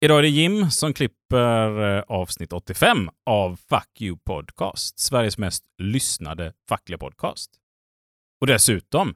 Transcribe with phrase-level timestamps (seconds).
[0.00, 5.64] Idag är det Jim som klipper eh, avsnitt 85 av Fuck You Podcast, Sveriges mest
[5.78, 7.50] lyssnade fackliga podcast.
[8.40, 9.14] Och dessutom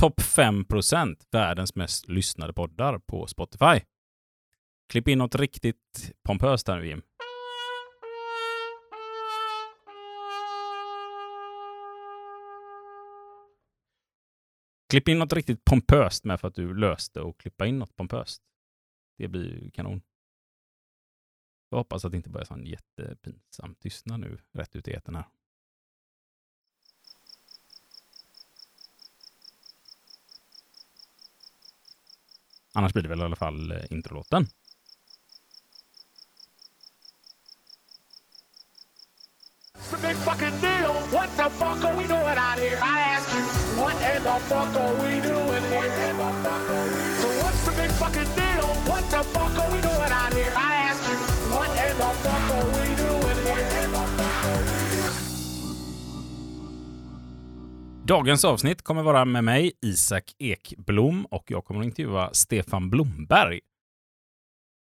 [0.00, 3.80] topp 5% världens mest lyssnade poddar på Spotify.
[4.88, 7.02] Klipp in något riktigt pompöst här nu, Jim.
[14.90, 18.42] Klipp in något riktigt pompöst med för att du löste och klippa in något pompöst.
[19.18, 20.02] Det blir kanon.
[21.68, 25.24] Jag hoppas att det inte börjar sån jättepinsam tystnad nu rätt ut i etern här.
[32.74, 34.46] Annars blir det väl i alla fall eh, introlåten.
[39.74, 40.94] It's a big fucking deal.
[41.12, 41.38] What
[49.10, 50.52] the fuck are we doing out here?
[50.56, 51.16] I ask you,
[51.54, 53.68] what in the fuck are we doing here?
[58.06, 63.60] Dagens avsnitt kommer vara med mig, Isak Ekblom, och jag kommer att intervjua Stefan Blomberg.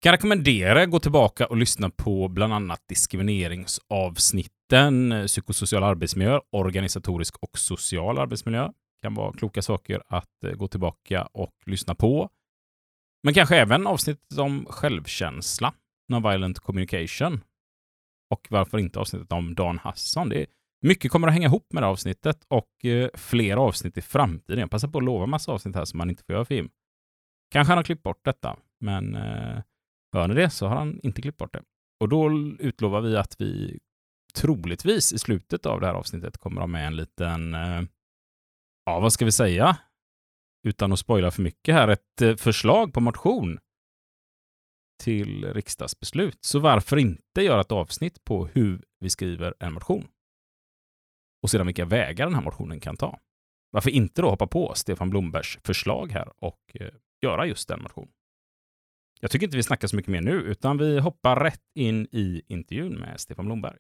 [0.02, 7.60] Kan rekommendera att gå tillbaka och lyssna på bland annat diskrimineringsavsnitten, psykosocial arbetsmiljö, organisatorisk och
[7.60, 8.68] social arbetsmiljö.
[8.68, 12.30] Det Kan vara kloka saker att eh, gå tillbaka och lyssna på.
[13.28, 15.74] Men kanske även avsnittet om självkänsla,
[16.10, 17.44] nonviolent communication.
[18.34, 20.30] Och varför inte avsnittet om Dan Hassan?
[20.30, 20.48] Det är
[20.82, 24.60] mycket kommer att hänga ihop med det här avsnittet och eh, fler avsnitt i framtiden.
[24.60, 26.70] Jag passar på att lova massa avsnitt här som man inte får göra film.
[27.52, 29.62] Kanske han har klippt bort detta, men eh,
[30.14, 31.64] hör ni det så har han inte klippt bort det.
[32.00, 33.80] Och då utlovar vi att vi
[34.36, 37.82] troligtvis i slutet av det här avsnittet kommer att ha med en liten, eh,
[38.86, 39.78] ja vad ska vi säga,
[40.64, 43.60] utan att spoila för mycket här, ett eh, förslag på motion
[45.04, 46.38] till riksdagsbeslut.
[46.42, 50.08] Så varför inte göra ett avsnitt på hur vi skriver en motion?
[51.44, 53.20] och sedan vilka vägar den här motionen kan ta.
[53.72, 58.12] Varför inte då hoppa på Stefan Blombergs förslag här och eh, göra just den motionen?
[59.20, 62.42] Jag tycker inte vi snackar så mycket mer nu, utan vi hoppar rätt in i
[62.48, 63.78] intervjun med Stefan Blomberg.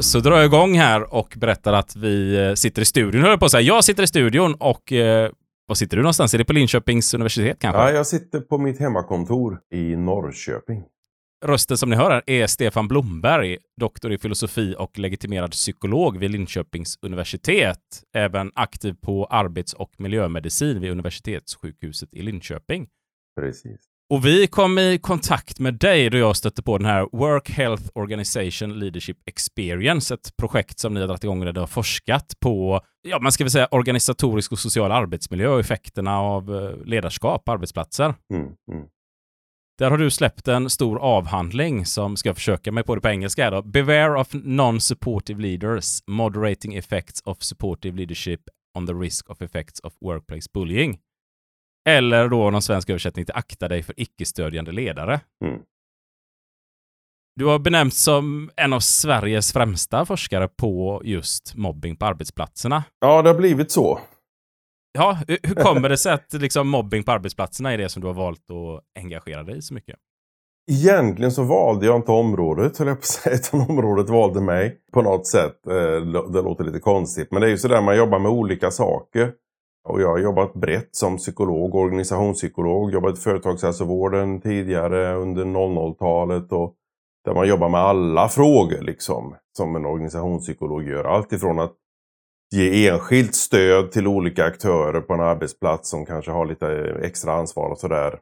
[0.00, 3.44] Så drar jag igång här och berättar att vi eh, sitter i studion, höll på
[3.44, 3.60] att säga.
[3.60, 5.30] Jag sitter i studion och eh,
[5.66, 6.34] var sitter du någonstans?
[6.34, 7.80] Är det på Linköpings universitet kanske?
[7.80, 10.84] Ja, jag sitter på mitt hemmakontor i Norrköping.
[11.44, 16.30] Rösten som ni hör här är Stefan Blomberg, doktor i filosofi och legitimerad psykolog vid
[16.30, 18.02] Linköpings universitet.
[18.14, 22.88] Även aktiv på arbets och miljömedicin vid universitetssjukhuset i Linköping.
[23.40, 23.80] Precis.
[24.10, 27.84] Och vi kom i kontakt med dig då jag stötte på den här Work Health
[27.94, 32.80] Organization Leadership Experience, ett projekt som ni har dragit igång där du har forskat på,
[33.02, 37.52] ja, man ska väl säga organisatorisk och social arbetsmiljö och effekterna av eh, ledarskap på
[37.52, 38.14] arbetsplatser.
[38.34, 38.86] Mm, mm.
[39.78, 43.44] Där har du släppt en stor avhandling som ska försöka mig på det på engelska
[43.44, 43.62] här då.
[43.62, 48.40] Beware of non-supportive leaders, moderating effects of supportive leadership
[48.78, 50.98] on the risk of effects of workplace bullying.
[51.88, 55.20] Eller då någon svensk översättning till akta dig för icke-stödjande ledare.
[55.44, 55.60] Mm.
[57.36, 62.84] Du har benämnts som en av Sveriges främsta forskare på just mobbing på arbetsplatserna.
[63.00, 64.00] Ja, det har blivit så.
[64.92, 68.14] Ja, hur kommer det sig att liksom, mobbing på arbetsplatserna är det som du har
[68.14, 69.96] valt att engagera dig i så mycket?
[70.70, 74.76] Egentligen så valde jag inte området, höll jag på att säga, utan området valde mig
[74.92, 75.66] på något sätt.
[75.66, 75.74] Eh,
[76.32, 79.32] Det låter lite konstigt, men det är ju sådär man jobbar med olika saker.
[79.88, 86.74] Och jag har jobbat brett som psykolog, organisationspsykolog, jobbat i företagshälsovården tidigare under 00-talet och
[87.24, 91.04] där man jobbar med alla frågor liksom som en organisationspsykolog gör.
[91.04, 91.72] Allt ifrån att
[92.54, 96.68] ge enskilt stöd till olika aktörer på en arbetsplats som kanske har lite
[97.02, 98.18] extra ansvar och sådär.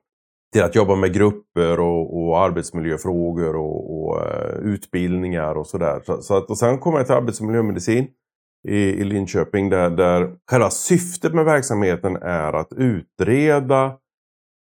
[0.53, 6.00] Till att jobba med grupper och, och arbetsmiljöfrågor och, och eh, utbildningar och sådär.
[6.06, 8.09] Så, så att, och sen kommer jag till arbetsmiljömedicin
[8.69, 13.97] i, i Linköping där, där själva syftet med verksamheten är att utreda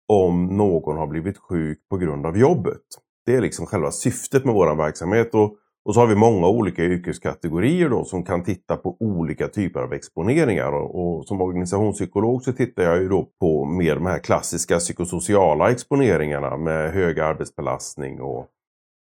[0.07, 2.81] om någon har blivit sjuk på grund av jobbet.
[3.25, 5.35] Det är liksom själva syftet med vår verksamhet.
[5.35, 9.79] Och, och så har vi många olika yrkeskategorier då som kan titta på olika typer
[9.79, 10.71] av exponeringar.
[10.71, 15.71] Och, och som organisationspsykolog så tittar jag ju då på mer de här klassiska psykosociala
[15.71, 18.47] exponeringarna med hög arbetsbelastning och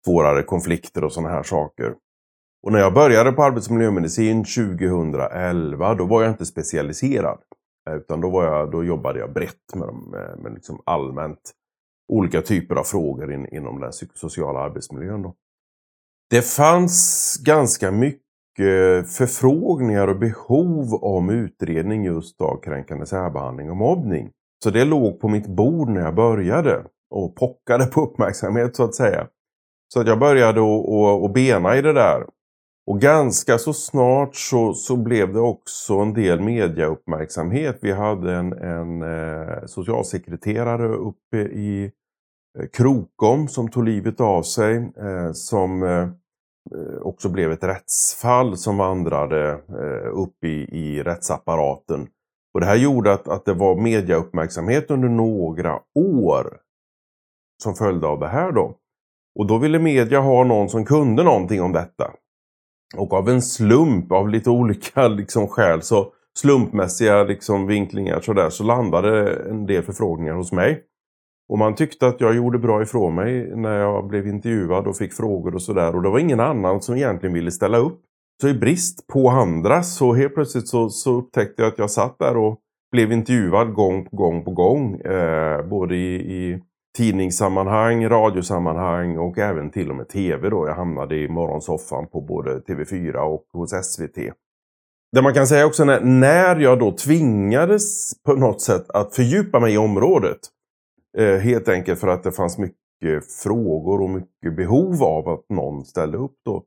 [0.05, 1.93] svårare konflikter och sådana här saker.
[2.67, 7.37] Och när jag började på arbetsmiljömedicin 2011 då var jag inte specialiserad.
[7.89, 11.51] Eh, utan då, var jag, då jobbade jag brett med, med, med liksom allmänt
[12.13, 15.21] olika typer av frågor in, inom den psykosociala arbetsmiljön.
[15.21, 15.35] Då.
[16.29, 24.29] Det fanns ganska mycket förfrågningar och behov om utredning just av kränkande särbehandling och mobbning.
[24.63, 26.83] Så det låg på mitt bord när jag började
[27.15, 29.27] och pockade på uppmärksamhet så att säga.
[29.93, 30.61] Så att jag började
[31.25, 32.25] att bena i det där.
[32.87, 37.77] Och ganska så snart så, så blev det också en del mediauppmärksamhet.
[37.81, 41.91] Vi hade en, en eh, socialsekreterare uppe i
[42.59, 44.75] eh, Krokom som tog livet av sig.
[44.75, 46.01] Eh, som eh,
[46.79, 52.07] eh, också blev ett rättsfall som vandrade eh, upp i, i rättsapparaten.
[52.53, 56.57] Och det här gjorde att, att det var mediauppmärksamhet under några år
[57.63, 58.75] som följde av det här då.
[59.39, 62.11] Och då ville media ha någon som kunde någonting om detta.
[62.95, 68.49] Och av en slump, av lite olika liksom, skäl, så slumpmässiga liksom, vinklingar så, där,
[68.49, 70.83] så landade en del förfrågningar hos mig.
[71.49, 75.13] Och man tyckte att jag gjorde bra ifrån mig när jag blev intervjuad och fick
[75.13, 75.95] frågor och sådär.
[75.95, 78.01] Och det var ingen annan som egentligen ville ställa upp.
[78.41, 82.19] Så i brist på andra så helt plötsligt så, så upptäckte jag att jag satt
[82.19, 82.59] där och
[82.91, 85.01] blev intervjuad gång på gång på gång.
[85.01, 86.59] Eh, både i, i
[86.97, 90.67] tidningssammanhang, radiosammanhang och även till och med tv då.
[90.67, 94.17] Jag hamnade i morgonsoffan på både TV4 och hos SVT.
[95.11, 99.59] Det man kan säga också när, när jag då tvingades på något sätt att fördjupa
[99.59, 100.37] mig i området.
[101.17, 105.85] Eh, helt enkelt för att det fanns mycket frågor och mycket behov av att någon
[105.85, 106.63] ställde upp då.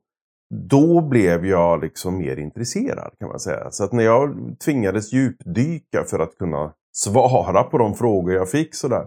[0.69, 3.71] Då blev jag liksom mer intresserad kan man säga.
[3.71, 4.35] Så att när jag
[4.65, 9.05] tvingades djupdyka för att kunna svara på de frågor jag fick sådär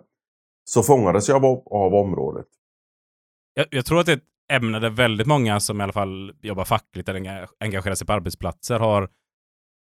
[0.65, 2.47] så fångades jag av, av området.
[3.55, 4.23] Jag, jag, tror att det är ett
[4.53, 8.79] ämne där väldigt många som i alla fall jobbar fackligt eller engagerar sig på arbetsplatser
[8.79, 9.09] har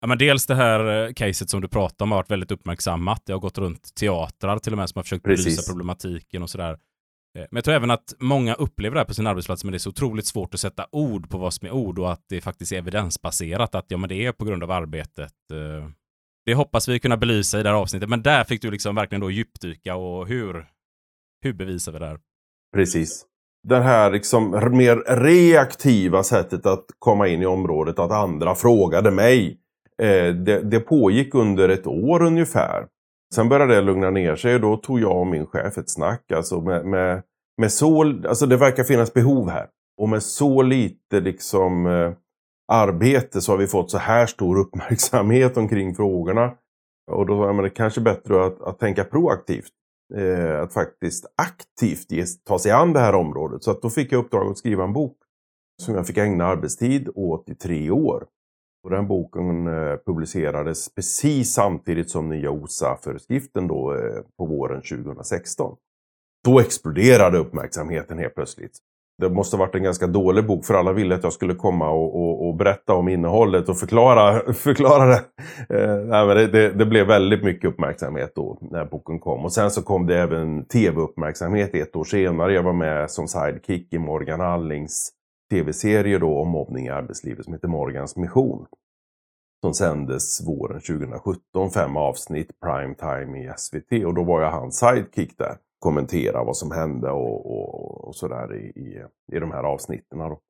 [0.00, 3.22] Ja, men dels det här eh, caset som du pratar om har varit väldigt uppmärksammat.
[3.26, 5.44] Det har gått runt teatrar till och med som har försökt Precis.
[5.44, 6.72] belysa problematiken och sådär.
[6.72, 6.76] Eh,
[7.34, 9.78] men jag tror även att många upplever det här på sin arbetsplats, men det är
[9.78, 12.72] så otroligt svårt att sätta ord på vad som är ord och att det faktiskt
[12.72, 15.34] är evidensbaserat, att ja, men det är på grund av arbetet.
[16.48, 19.20] Det hoppas vi kunna belysa i det här avsnittet, men där fick du liksom verkligen
[19.20, 20.66] då djupdyka och hur,
[21.42, 22.18] hur bevisar vi det här?
[22.74, 23.26] Precis.
[23.68, 29.58] Det här liksom mer reaktiva sättet att komma in i området, att andra frågade mig.
[30.02, 32.86] Eh, det, det pågick under ett år ungefär.
[33.34, 36.32] Sen började det lugna ner sig och då tog jag och min chef ett snack.
[36.32, 37.22] Alltså med, med,
[37.60, 39.66] med så, alltså det verkar finnas behov här.
[40.00, 42.12] Och med så lite liksom eh,
[42.68, 46.54] arbete så har vi fått så här stor uppmärksamhet omkring frågorna.
[47.10, 49.72] Och då är det kanske bättre att, att tänka proaktivt.
[50.14, 53.62] Eh, att faktiskt aktivt ge, ta sig an det här området.
[53.62, 55.16] Så att då fick jag uppdraget att skriva en bok.
[55.82, 58.26] Som jag fick ägna arbetstid åt i tre år.
[58.84, 65.76] Och den boken eh, publicerades precis samtidigt som nya OSA-föreskriften då eh, på våren 2016.
[66.44, 68.78] Då exploderade uppmärksamheten helt plötsligt
[69.18, 71.90] det måste ha varit en ganska dålig bok för alla ville att jag skulle komma
[71.90, 75.22] och, och, och berätta om innehållet och förklara, förklara det.
[75.68, 79.44] Eh, nej, men det, det, det, blev väldigt mycket uppmärksamhet då när boken kom.
[79.44, 82.52] Och sen så kom det även tv-uppmärksamhet ett år senare.
[82.52, 85.12] Jag var med som sidekick i Morgan Allings
[85.50, 88.66] tv-serie då om mobbning i arbetslivet som heter Morgans mission.
[89.64, 94.04] Som sändes våren 2017, fem avsnitt, prime time i SVT.
[94.06, 98.56] Och då var jag hans sidekick där kommentera vad som hände och, och, och sådär
[98.56, 99.02] i, i,
[99.36, 100.18] i de här avsnitten.
[100.18, 100.40] Då.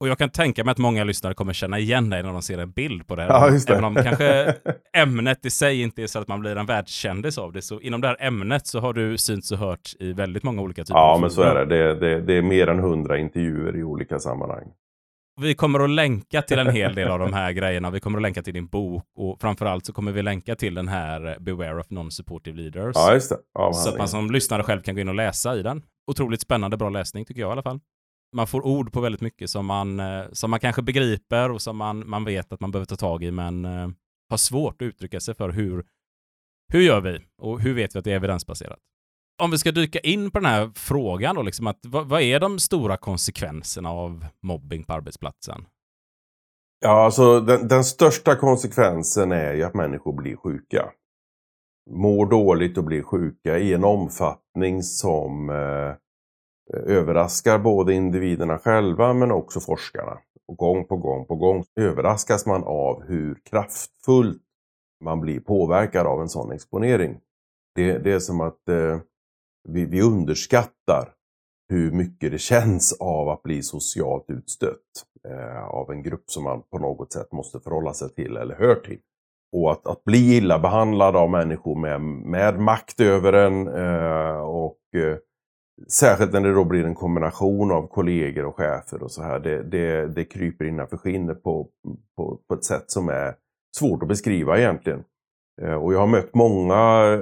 [0.00, 2.58] Och jag kan tänka mig att många lyssnare kommer känna igen dig när de ser
[2.58, 3.28] en bild på det här.
[3.28, 3.72] Ja, det.
[3.72, 4.54] Även om kanske
[4.96, 7.62] ämnet i sig inte är så att man blir en världskändis av det.
[7.62, 10.84] Så inom det här ämnet så har du synts och hört i väldigt många olika
[10.84, 11.64] typer ja, av men så är det.
[11.64, 12.20] Det, det.
[12.20, 14.72] det är mer än hundra intervjuer i olika sammanhang.
[15.40, 17.90] Vi kommer att länka till en hel del av de här grejerna.
[17.90, 20.88] Vi kommer att länka till din bok och framförallt så kommer vi länka till den
[20.88, 22.96] här Beware of Non-Supportive Leaders.
[22.96, 23.38] Ja, just det.
[23.54, 25.82] Ja, så att man som lyssnare själv kan gå in och läsa i den.
[26.10, 27.80] Otroligt spännande, bra läsning tycker jag i alla fall.
[28.36, 31.76] Man får ord på väldigt mycket som man, eh, som man kanske begriper och som
[31.76, 33.88] man, man vet att man behöver ta tag i, men eh,
[34.30, 35.84] har svårt att uttrycka sig för hur,
[36.72, 38.78] hur gör vi och hur vet vi att det är evidensbaserat?
[39.38, 42.40] Om vi ska dyka in på den här frågan då, liksom att, vad, vad, är
[42.40, 45.64] de stora konsekvenserna av mobbing på arbetsplatsen?
[46.80, 50.90] Ja, alltså den, den, största konsekvensen är ju att människor blir sjuka.
[51.90, 55.94] Mår dåligt och blir sjuka i en omfattning som eh,
[56.74, 60.18] överraskar både individerna själva men också forskarna.
[60.48, 64.42] Och gång på gång på gång överraskas man av hur kraftfullt
[65.04, 67.20] man blir påverkad av en sån exponering.
[67.74, 69.00] Det, det är som att eh,
[69.68, 71.08] vi, vi underskattar
[71.68, 76.62] hur mycket det känns av att bli socialt utstött eh, av en grupp som man
[76.70, 78.98] på något sätt måste förhålla sig till eller hör till.
[79.52, 84.78] Och att, att bli illa behandlad av människor med, med makt över en eh, och
[84.94, 85.16] eh,
[85.88, 89.40] särskilt när det då blir en kombination av kollegor och chefer och så här.
[89.40, 91.68] Det, det, det kryper innanför skinnet på,
[92.16, 93.34] på, på ett sätt som är
[93.76, 95.04] svårt att beskriva egentligen.
[95.62, 96.76] Eh, och jag har mött många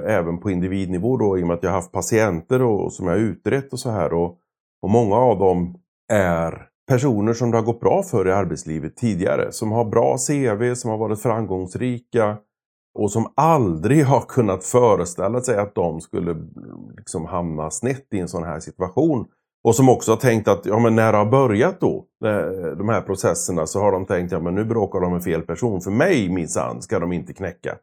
[0.05, 3.13] även på individnivå då i och med att jag har haft patienter och, som jag
[3.13, 4.13] har utrett och så här.
[4.13, 4.37] Och,
[4.81, 5.75] och många av dem
[6.11, 9.51] är personer som det har gått bra för i arbetslivet tidigare.
[9.51, 12.37] Som har bra CV, som har varit framgångsrika
[12.99, 16.35] och som aldrig har kunnat föreställa sig att de skulle
[16.97, 19.25] liksom hamna snett i en sån här situation.
[19.63, 22.89] Och som också har tänkt att, ja men när det har börjat då, eh, de
[22.89, 25.81] här processerna, så har de tänkt, ja men nu bråkar de med fel person.
[25.81, 27.77] För mig minsann ska de inte knäcka.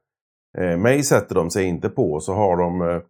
[0.59, 3.01] Eh, mig sätter de sig inte på, så har de eh,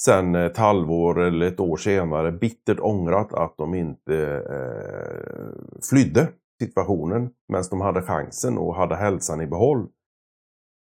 [0.00, 4.16] sen ett halvår eller ett år senare bittert ångrat att de inte
[4.50, 6.28] eh, flydde
[6.62, 9.86] situationen medan de hade chansen och hade hälsan i behåll.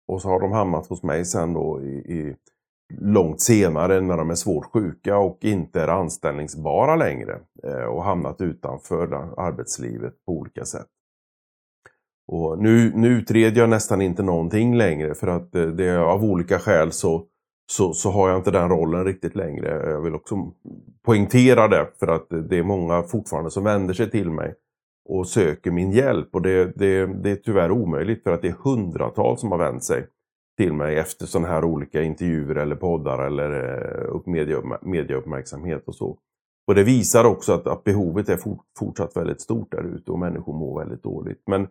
[0.07, 2.35] Och så har de hamnat hos mig sen då i, i
[2.99, 8.41] långt senare när de är svårt sjuka och inte är anställningsbara längre eh, och hamnat
[8.41, 10.87] utanför arbetslivet på olika sätt.
[12.31, 16.23] Och nu, nu utreder jag nästan inte någonting längre för att eh, det, det av
[16.23, 17.25] olika skäl så,
[17.71, 19.91] så, så har jag inte den rollen riktigt längre.
[19.91, 20.35] Jag vill också
[21.05, 24.55] poängtera det för att det är många fortfarande som vänder sig till mig
[25.09, 28.55] och söker min hjälp och det, det, det är tyvärr omöjligt för att det är
[28.63, 30.07] hundratals som har vänt sig
[30.57, 35.95] till mig efter sådana här olika intervjuer eller poddar eller eh, upp media, mediauppmärksamhet och
[35.95, 36.17] så.
[36.67, 40.19] Och det visar också att, att behovet är fort, fortsatt väldigt stort där ute och
[40.19, 41.43] människor mår väldigt dåligt.
[41.47, 41.67] Men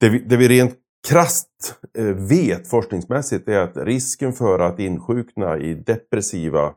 [0.00, 0.74] det vi, det vi rent
[1.08, 6.74] krast eh, vet forskningsmässigt är att risken för att insjukna i depressiva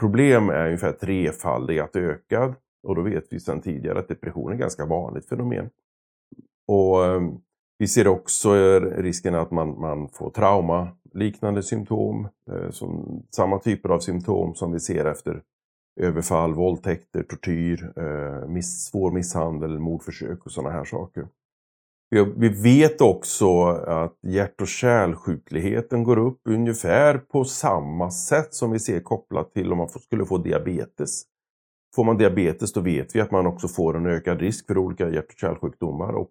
[0.00, 2.54] problem är ungefär trefaldigt ökad.
[2.86, 5.70] Och då vet vi sedan tidigare att depression är ett ganska vanligt fenomen.
[6.68, 7.30] Och ehm,
[7.78, 12.28] vi ser också eh, risken att man, man får trauma liknande symptom.
[12.50, 15.42] Eh, som, samma typer av symptom som vi ser efter
[16.00, 17.92] överfall, våldtäkter, tortyr,
[18.48, 21.26] miss, svår misshandel, mordförsök och sådana här saker.
[22.22, 28.78] Vi vet också att hjärt och kärlsjukligheten går upp ungefär på samma sätt som vi
[28.78, 31.22] ser kopplat till om man skulle få diabetes.
[31.94, 35.08] Får man diabetes då vet vi att man också får en ökad risk för olika
[35.08, 36.12] hjärt och kärlsjukdomar.
[36.12, 36.30] Och,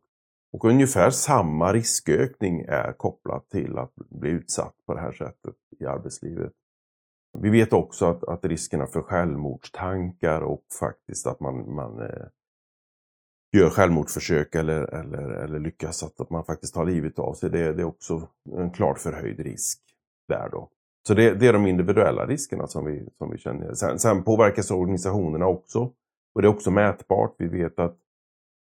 [0.54, 5.86] och ungefär samma riskökning är kopplat till att bli utsatt på det här sättet i
[5.86, 6.52] arbetslivet.
[7.38, 12.26] Vi vet också att, att riskerna för självmordstankar och faktiskt att man, man eh,
[13.58, 17.50] gör självmordsförsök eller, eller, eller lyckas att, att man faktiskt tar livet av sig.
[17.50, 19.80] Det, det är också en klart förhöjd risk
[20.28, 20.70] där då.
[21.08, 23.74] Så det, det, är de individuella riskerna som vi, som vi känner.
[23.74, 25.80] Sen, sen påverkas organisationerna också.
[26.36, 27.36] Och det är också mätbart.
[27.38, 27.98] Vi vet att,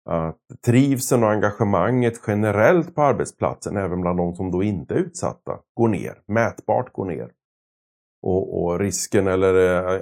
[0.10, 5.60] att trivseln och engagemanget generellt på arbetsplatsen, även bland de som då inte är utsatta,
[5.74, 6.22] går ner.
[6.25, 7.32] Mätbart går ner.
[8.24, 9.53] Och, och, risken eller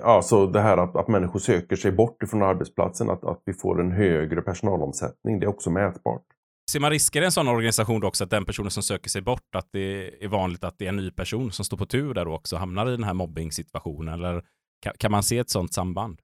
[0.04, 3.82] alltså det här att, att människor söker sig bort ifrån arbetsplatsen, att, att vi får
[3.82, 6.24] en högre personalomsättning, det är också mätbart.
[6.72, 9.56] Ser man risker i en sån organisation också, att den personen som söker sig bort,
[9.56, 12.28] att det är vanligt att det är en ny person som står på tur där
[12.28, 14.14] också hamnar i den här mobbing-situationen?
[14.14, 14.44] Eller
[14.82, 16.20] kan, kan, man se ett sånt samband?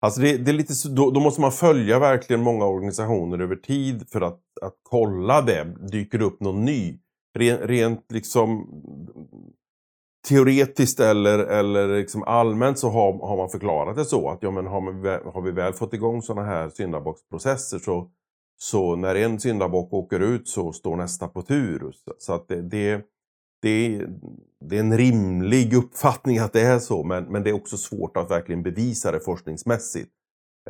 [0.00, 4.04] Alltså det, det är lite, då, då, måste man följa verkligen många organisationer över tid
[4.12, 5.64] för att, att kolla det.
[5.92, 6.98] Dyker det upp någon ny?
[7.38, 8.66] Rent, rent liksom
[10.28, 14.66] teoretiskt eller, eller liksom allmänt så har, har man förklarat det så att ja, men
[14.66, 18.10] har, man, har vi väl fått igång sådana här syndabocksprocesser så,
[18.60, 21.92] så när en syndabock åker ut så står nästa på tur.
[22.18, 23.04] Så att det, det,
[23.62, 24.06] det,
[24.60, 28.16] det är en rimlig uppfattning att det är så men, men det är också svårt
[28.16, 30.10] att verkligen bevisa det forskningsmässigt.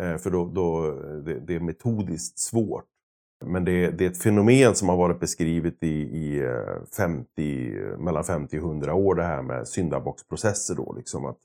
[0.00, 0.90] Eh, för då, då,
[1.20, 2.84] det, det är metodiskt svårt.
[3.44, 6.42] Men det, det, är ett fenomen som har varit beskrivet i, i
[6.96, 10.74] 50, eh, mellan 50 och 100 år det här med syndabocksprocesser.
[10.74, 11.38] Då, liksom att,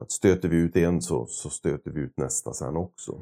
[0.00, 3.12] att stöter vi ut en så, så stöter vi ut nästa sen också.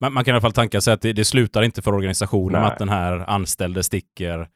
[0.00, 2.60] Man, man kan i alla fall tänka sig att det, det slutar inte för organisationen
[2.60, 4.48] med att den här anställde sticker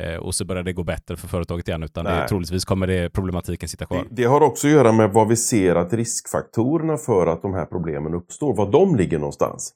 [0.00, 3.10] eh, och så börjar det gå bättre för företaget igen, utan det, troligtvis kommer det
[3.10, 3.98] problematiken sitta kvar.
[3.98, 7.54] Det, det, har också att göra med vad vi ser att riskfaktorerna för att de
[7.54, 9.74] här problemen uppstår, var de ligger någonstans.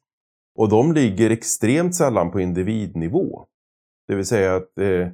[0.54, 3.46] Och de ligger extremt sällan på individnivå.
[4.08, 5.08] Det vill säga att, eh,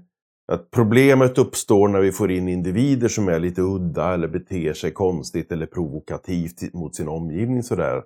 [0.52, 4.92] att problemet uppstår när vi får in individer som är lite udda eller beter sig
[4.92, 7.62] konstigt eller provokativt mot sin omgivning.
[7.62, 8.02] Sådär.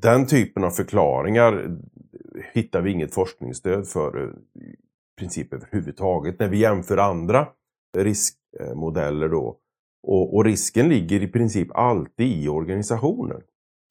[0.00, 1.78] Den typen av förklaringar
[2.52, 4.76] hittar vi inget forskningsstöd för eh, i
[5.18, 7.48] princip överhuvudtaget när vi jämför andra
[7.96, 9.28] riskmodeller.
[9.28, 9.58] Då.
[10.02, 13.40] Och, och risken ligger i princip alltid i organisationen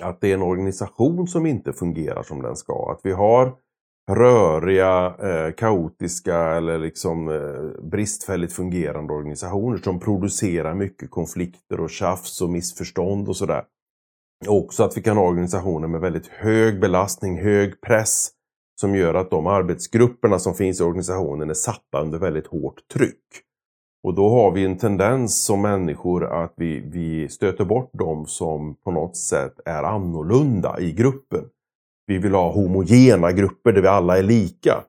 [0.04, 2.92] att det är en organisation som inte fungerar som den ska.
[2.92, 3.54] Att vi har
[4.12, 12.42] röriga, eh, kaotiska eller liksom eh, bristfälligt fungerande organisationer som producerar mycket konflikter och tjafs
[12.42, 13.64] och missförstånd och sådär.
[14.48, 18.30] Också att vi kan ha organisationer med väldigt hög belastning, hög press
[18.82, 23.47] som gör att de arbetsgrupperna som finns i organisationen är satta under väldigt hårt tryck.
[24.04, 28.76] Och då har vi en tendens som människor att vi, vi stöter bort dem som
[28.76, 31.44] på något sätt är annorlunda i gruppen.
[32.08, 34.84] Vi vill ha homogena grupper där vi alla är lika.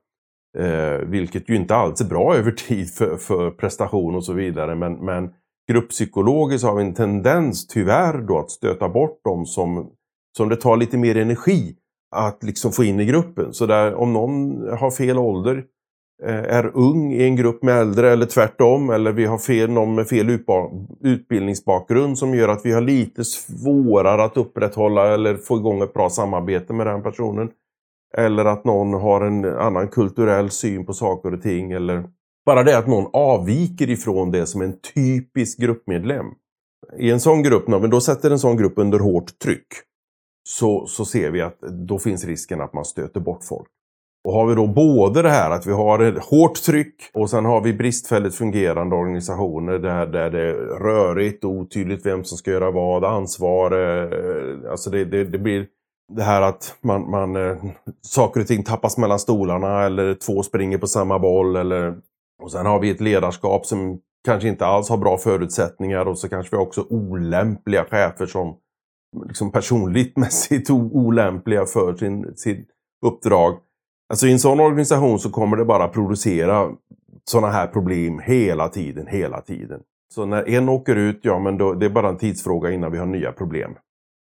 [0.59, 4.75] Eh, vilket ju inte alls är bra över tid för, för prestation och så vidare.
[4.75, 5.31] Men, men
[5.69, 9.91] grupppsykologiskt har vi en tendens tyvärr då att stöta bort dem som,
[10.37, 11.77] som det tar lite mer energi
[12.17, 13.53] att liksom få in i gruppen.
[13.55, 15.65] Så där, om någon har fel ålder,
[16.23, 19.95] Eh, är ung i en grupp med äldre eller tvärtom, eller vi har fel, någon
[19.95, 20.39] med fel
[21.01, 26.11] utbildningsbakgrund som gör att vi har lite svårare att upprätthålla eller få igång ett bra
[26.11, 27.51] samarbete med den personen.
[28.17, 31.73] Eller att någon har en annan kulturell syn på saker och ting.
[31.73, 32.05] Eller
[32.47, 36.27] bara det att någon avviker ifrån det som en typisk gruppmedlem.
[36.99, 39.67] I en sån grupp, när vi då sätter en sån grupp under hårt tryck,
[40.49, 43.69] så, så ser vi att då finns risken att man stöter bort folk.
[44.25, 47.45] Och har vi då både det här att vi har ett hårt tryck och sen
[47.45, 52.51] har vi bristfälligt fungerande organisationer där, där det är rörigt och otydligt vem som ska
[52.51, 53.71] göra vad, ansvar.
[53.71, 55.67] Eh, alltså det, det, det blir
[56.13, 57.57] det här att man, man, eh,
[58.03, 61.57] saker och ting tappas mellan stolarna eller två springer på samma boll.
[61.57, 61.95] Eller,
[62.43, 66.29] och sen har vi ett ledarskap som kanske inte alls har bra förutsättningar och så
[66.29, 68.57] kanske vi också olämpliga chefer som
[69.27, 72.65] liksom personligt mässigt olämpliga för sin, sin
[73.07, 73.59] uppdrag.
[74.09, 76.69] Alltså i en sån organisation så kommer det bara producera
[77.31, 79.81] sådana här problem hela tiden, hela tiden.
[80.15, 82.99] Så när en åker ut, ja men då, det är bara en tidsfråga innan vi
[82.99, 83.73] har nya problem.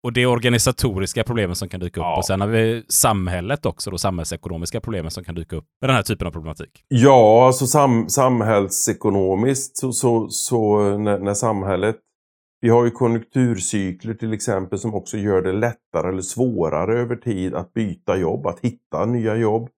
[0.03, 2.05] Och det är organisatoriska problemen som kan dyka upp.
[2.05, 2.17] Ja.
[2.17, 5.97] Och sen har vi samhället också, då samhällsekonomiska problemen som kan dyka upp med den
[5.97, 6.85] här typen av problematik.
[6.89, 11.97] Ja, alltså sam samhällsekonomiskt så, så, så när, när, samhället...
[12.61, 17.55] Vi har ju konjunkturcykler till exempel som också gör det lättare eller svårare över tid
[17.55, 19.69] att byta jobb, att hitta nya jobb.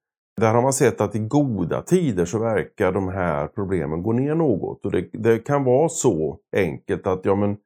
[0.40, 4.34] Där har man sett att i goda tider så verkar de här problemen gå ner
[4.34, 4.84] något.
[4.84, 7.56] Och det, det kan vara så enkelt att ja men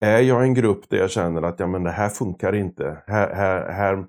[0.00, 3.34] är jag en grupp där jag känner att ja, men det här funkar inte, här,
[3.34, 4.06] här, här,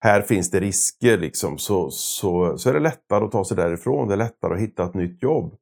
[0.00, 4.08] här finns det risker, liksom, så, så, så är det lättare att ta sig därifrån.
[4.08, 5.54] Det är lättare att hitta ett nytt jobb.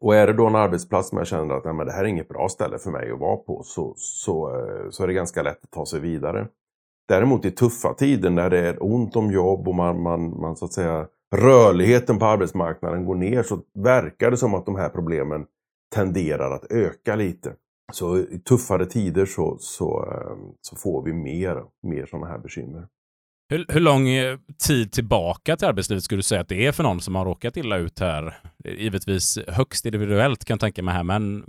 [0.00, 2.08] Och är det då en arbetsplats som jag känner att nej, men det här är
[2.08, 5.42] inget bra ställe för mig att vara på så, så, eh, så är det ganska
[5.42, 6.48] lätt att ta sig vidare.
[7.08, 10.64] Däremot i tuffa tider när det är ont om jobb och man, man, man så
[10.64, 15.46] att säga rörligheten på arbetsmarknaden går ner så verkar det som att de här problemen
[15.94, 17.52] tenderar att öka lite.
[17.92, 22.88] Så i tuffare tider så, så, eh, så får vi mer, mer sådana här bekymmer.
[23.48, 26.82] Hur, hur, lång eh, tid tillbaka till arbetslivet skulle du säga att det är för
[26.82, 28.38] någon som har råkat illa ut här?
[28.64, 31.44] Givetvis högst individuellt kan jag tänka mig här, men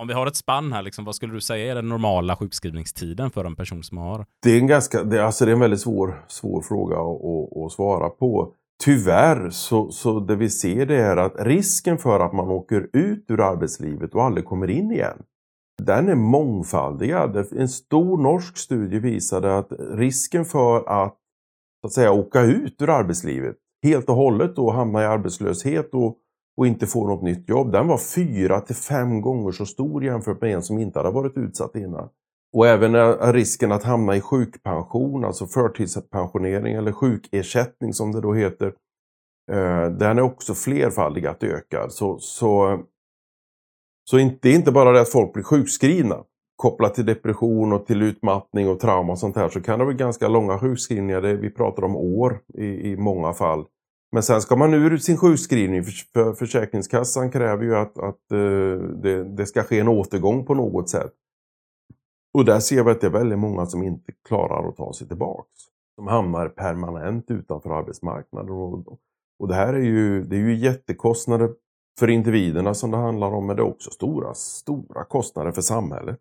[0.00, 3.30] om vi har ett spann här, liksom, vad skulle du säga är den normala sjukskrivningstiden
[3.30, 4.26] för en person som har?
[4.42, 7.64] Det är en, ganska, det, alltså det är en väldigt svår, svår fråga att, att,
[7.64, 8.52] att svara på.
[8.84, 13.24] Tyvärr så, så det vi ser det är att risken för att man åker ut
[13.28, 15.22] ur arbetslivet och aldrig kommer in igen.
[15.82, 17.52] Den är mångfaldigad.
[17.52, 21.16] En stor norsk studie visade att risken för att,
[21.80, 26.16] så att säga, åka ut ur arbetslivet helt och hållet och hamna i arbetslöshet och,
[26.56, 27.72] och inte få något nytt jobb.
[27.72, 31.36] Den var fyra till fem gånger så stor jämfört med en som inte hade varit
[31.36, 32.08] utsatt innan.
[32.54, 38.66] Och även risken att hamna i sjukpension, alltså förtidspensionering eller sjukersättning som det då heter.
[39.52, 41.92] Eh, den är också flerfaldigt ökad.
[41.92, 42.80] Så, så,
[44.04, 46.24] så det är inte bara det att folk blir sjukskrivna.
[46.56, 49.94] Kopplat till depression och till utmattning och trauma och sånt här så kan det vara
[49.94, 51.20] ganska långa sjukskrivningar.
[51.20, 53.64] Vi pratar om år i, i många fall.
[54.12, 55.84] Men sen ska man ur sin sjukskrivning.
[56.12, 60.88] För Försäkringskassan kräver ju att, att uh, det, det ska ske en återgång på något
[60.88, 61.12] sätt.
[62.34, 65.08] Och där ser vi att det är väldigt många som inte klarar att ta sig
[65.08, 65.50] tillbaks.
[65.96, 68.50] De hamnar permanent utanför arbetsmarknaden.
[68.50, 68.98] Och,
[69.38, 71.50] och det här är ju, det är ju jättekostnader
[71.98, 76.18] för individerna som det handlar om, men det är också stora, stora kostnader för samhället.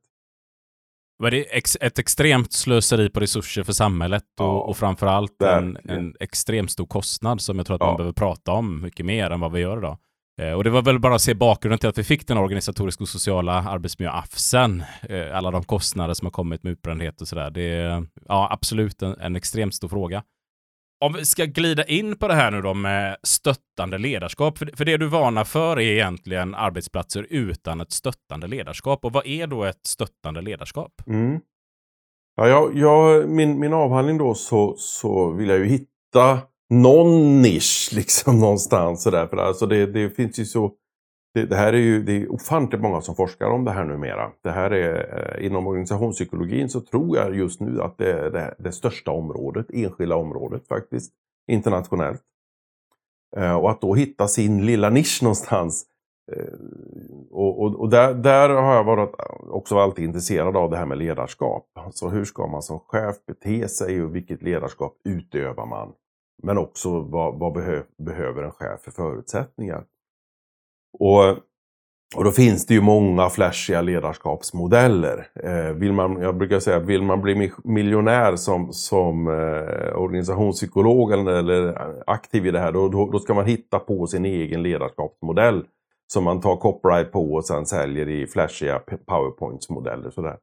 [1.18, 6.16] Var det ett extremt slöseri på resurser för samhället och, ja, och framförallt en, en
[6.20, 7.88] extremt stor kostnad som jag tror att ja.
[7.88, 9.98] man behöver prata om mycket mer än vad vi gör idag.
[10.42, 13.04] Eh, och det var väl bara att se bakgrunden till att vi fick den organisatoriska
[13.04, 14.84] och sociala arbetsmiljö-AFSen.
[15.10, 17.52] Eh, alla de kostnader som har kommit med utbrändhet och sådär.
[17.52, 20.24] Det är ja, absolut en, en extremt stor fråga.
[21.04, 24.58] Om vi ska glida in på det här nu då med stöttande ledarskap.
[24.58, 29.06] För, för det du varnar för är egentligen arbetsplatser utan ett stöttande ledarskap.
[29.06, 30.92] Och vad är då ett stöttande ledarskap?
[31.08, 31.39] Mm.
[32.36, 36.39] Ja, jag, jag, min, min avhandling då så, så vill jag ju hitta
[36.70, 39.04] någon nisch liksom någonstans.
[39.04, 39.28] Sådär.
[39.28, 40.72] För alltså det, det finns ju så...
[41.34, 44.32] Det, det, här är ju det är ofantligt många som forskar om det här numera.
[44.43, 48.56] Det här är, eh, inom organisationspsykologin så tror jag just nu att det är det,
[48.60, 51.13] det största området, enskilda området faktiskt,
[51.48, 52.22] internationellt.
[53.38, 55.86] Eh, och att då hitta sin lilla nisch någonstans
[56.32, 56.54] Eh,
[57.32, 60.86] och, och, och där, där, har jag varit eh, också alltid intresserad av det här
[60.86, 61.69] med ledarskap.
[61.74, 65.93] Alltså hur ska man som chef bete sig och vilket ledarskap utövar man?
[66.43, 69.86] Men också vad, vad behö, behöver en chef för förutsättningar?
[71.00, 71.38] Och,
[72.16, 75.28] och då finns det ju många flashiga ledarskapsmodeller.
[75.44, 81.12] Eh, vill man, jag brukar säga, att vill man bli miljonär som, som eh, organisationspsykolog
[81.12, 84.26] eller, eller eh, aktiv i det här, då, då, då ska man hitta på sin
[84.26, 85.64] egen ledarskapsmodell
[86.14, 90.10] som man tar copyright på och sen säljer i flashiga powerpointsmodeller.
[90.10, 90.38] Sådär.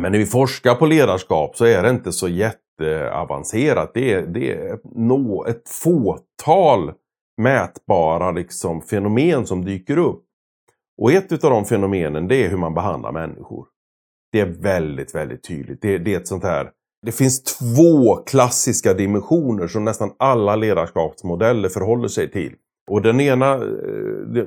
[0.00, 3.90] Men när vi forskar på ledarskap så är det inte så jätteavancerat.
[3.94, 6.92] Det är, det är nå, ett fåtal
[7.42, 10.24] mätbara liksom, fenomen som dyker upp.
[11.02, 13.66] Och ett av de fenomenen det är hur man behandlar människor.
[14.32, 15.82] Det är väldigt, väldigt tydligt.
[15.82, 16.70] Det, det är ett sånt här
[17.06, 22.54] det finns två klassiska dimensioner som nästan alla ledarskapsmodeller förhåller sig till.
[22.90, 23.60] Och den ena, eh,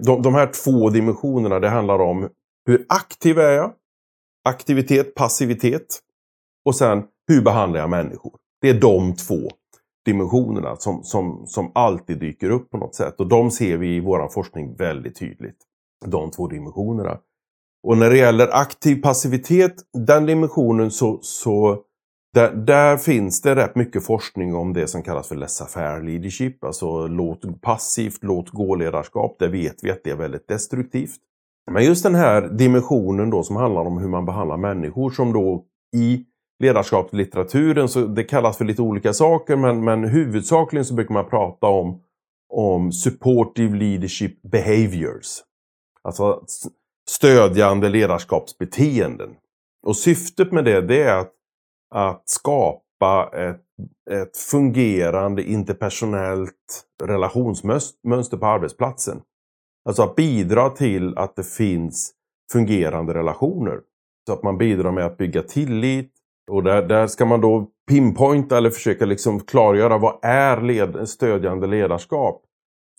[0.02, 2.30] de, de här två dimensionerna det handlar om
[2.66, 3.74] hur aktiv är jag?
[4.50, 6.00] Aktivitet, passivitet.
[6.66, 8.34] Och sen hur behandlar jag människor?
[8.62, 9.50] Det är de två
[10.06, 13.20] dimensionerna som, som, som alltid dyker upp på något sätt.
[13.20, 15.58] Och de ser vi i vår forskning väldigt tydligt.
[16.06, 17.18] De två dimensionerna.
[17.84, 21.82] Och när det gäller aktiv passivitet, den dimensionen så, så
[22.34, 26.64] där, där, finns det rätt mycket forskning om det som kallas för laissez-faire leadership.
[26.64, 29.36] Alltså låt, passivt låt gå-ledarskap.
[29.40, 31.16] Det vet vi att det är väldigt destruktivt.
[31.72, 35.66] Men just den här dimensionen då som handlar om hur man behandlar människor som då
[35.96, 36.26] i
[36.64, 41.68] ledarskapslitteraturen så det kallas för lite olika saker men, men huvudsakligen så brukar man prata
[41.68, 42.02] om,
[42.54, 45.40] om supportive leadership behaviors.
[46.02, 46.44] Alltså
[47.10, 49.30] stödjande ledarskapsbeteenden.
[49.88, 51.34] Och syftet med det, det är att
[51.94, 53.62] att skapa ett,
[54.12, 59.22] ett fungerande interpersonellt relationsmönster på arbetsplatsen.
[59.86, 62.14] Alltså att bidra till att det finns
[62.52, 63.80] fungerande relationer.
[64.28, 66.13] Så att man bidrar med att bygga tillit.
[66.52, 71.68] Och där, där ska man då pinpointa eller försöka liksom klargöra vad är led, stödjande
[71.68, 72.42] ledarskap.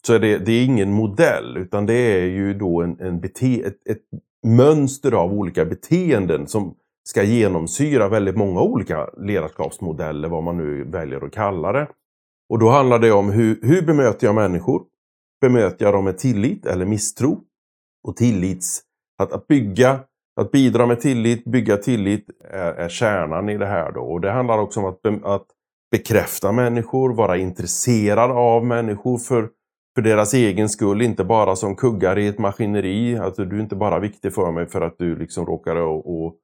[0.07, 3.61] Så är det, det är ingen modell utan det är ju då en, en bete,
[3.61, 4.03] ett, ett
[4.47, 6.75] mönster av olika beteenden som
[7.09, 11.89] ska genomsyra väldigt många olika ledarskapsmodeller, vad man nu väljer att kalla det.
[12.49, 14.83] Och då handlar det om hur, hur bemöter jag människor?
[15.41, 17.41] Bemöter jag dem med tillit eller misstro?
[18.05, 18.83] Och tillits,
[19.19, 20.01] att, att bygga,
[20.41, 24.01] att bidra med tillit, bygga tillit är, är kärnan i det här då.
[24.01, 25.47] Och det handlar också om att, att
[25.91, 29.49] bekräfta människor, vara intresserad av människor för,
[29.95, 33.17] för deras egen skull, inte bara som kuggar i ett maskineri.
[33.17, 36.35] Att du är inte bara viktig för mig för att du liksom råkar och, och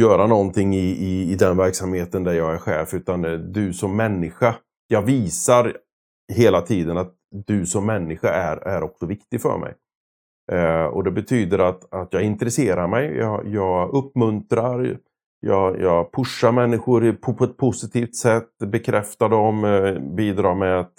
[0.00, 2.94] göra någonting i, i, i den verksamheten där jag är chef.
[2.94, 3.22] Utan
[3.52, 4.54] du som människa.
[4.88, 5.76] Jag visar
[6.32, 7.14] hela tiden att
[7.46, 9.74] du som människa är, är också viktig för mig.
[10.52, 14.98] Eh, och det betyder att, att jag intresserar mig, jag, jag uppmuntrar,
[15.40, 20.94] jag, jag pushar människor på, på ett positivt sätt, bekräftar dem, eh, bidrar med att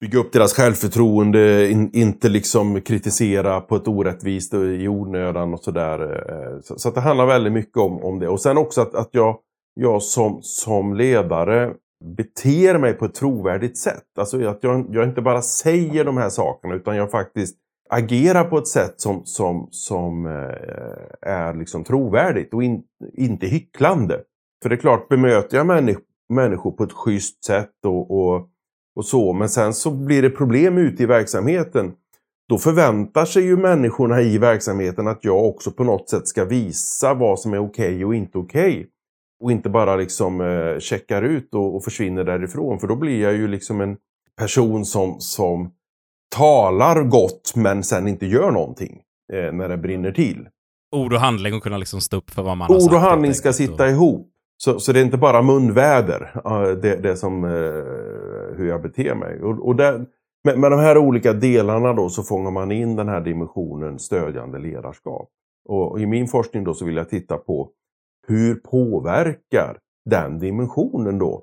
[0.00, 5.60] bygga upp deras självförtroende, in, inte liksom kritisera på ett orättvist och i onödan och
[5.60, 6.00] sådär.
[6.30, 8.28] Eh, så, så att det handlar väldigt mycket om, om det.
[8.28, 9.38] Och sen också att, att jag,
[9.74, 11.72] jag som, som ledare
[12.16, 14.18] beter mig på ett trovärdigt sätt.
[14.18, 17.56] Alltså att jag, jag inte bara säger de här sakerna utan jag faktiskt
[17.92, 22.82] Agera på ett sätt som, som, som eh, är liksom trovärdigt och in,
[23.14, 24.20] inte hycklande.
[24.62, 28.50] För det är klart, bemöter jag människ människor på ett schysst sätt och, och
[28.96, 29.32] och så.
[29.32, 31.92] Men sen så blir det problem ute i verksamheten.
[32.48, 37.14] Då förväntar sig ju människorna i verksamheten att jag också på något sätt ska visa
[37.14, 38.70] vad som är okej okay och inte okej.
[38.70, 38.86] Okay.
[39.42, 42.78] Och inte bara liksom eh, checkar ut och, och, försvinner därifrån.
[42.80, 43.96] För då blir jag ju liksom en
[44.36, 45.70] person som, som
[46.36, 49.00] talar gott men sen inte gör någonting
[49.32, 50.48] eh, när det brinner till.
[50.96, 52.92] Ord och handling och kunna liksom stå upp för vad man Ord har sagt.
[52.92, 53.90] Ord och handling ska sitta och...
[53.90, 54.26] ihop.
[54.56, 56.32] Så, så det är inte bara munväder,
[56.82, 57.50] det, det som, eh,
[58.56, 59.42] hur jag beter mig.
[59.42, 60.06] Och, och där,
[60.44, 64.58] med, med de här olika delarna då så fångar man in den här dimensionen stödjande
[64.58, 65.28] ledarskap.
[65.68, 67.70] Och, och i min forskning då så vill jag titta på
[68.26, 69.78] hur påverkar
[70.10, 71.42] den dimensionen då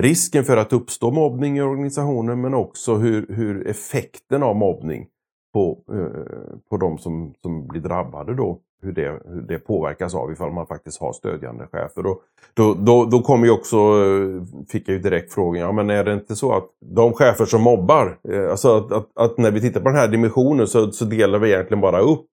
[0.00, 5.06] risken för att uppstå mobbning i organisationen men också hur, hur effekten av mobbning
[5.54, 10.32] på, eh, på de som, som blir drabbade då hur det, hur det påverkas av
[10.32, 12.06] ifall man faktiskt har stödjande chefer.
[12.06, 12.22] Och
[12.54, 16.04] då, då, då kommer ju också, eh, fick jag ju direkt frågan, ja men är
[16.04, 19.60] det inte så att de chefer som mobbar, eh, alltså att, att, att när vi
[19.60, 22.26] tittar på den här dimensionen så, så delar vi egentligen bara upp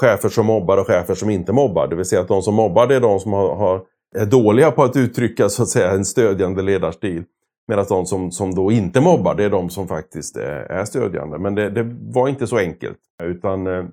[0.00, 1.88] chefer som mobbar och chefer som inte mobbar.
[1.88, 3.82] Det vill säga att de som mobbar det är de som har, har
[4.14, 7.24] är dåliga på att uttrycka så att säga en stödjande ledarstil.
[7.68, 11.38] Medan de som, som då inte mobbar, det är de som faktiskt är, är stödjande.
[11.38, 12.98] Men det, det, var inte så enkelt.
[13.22, 13.84] Utan eh,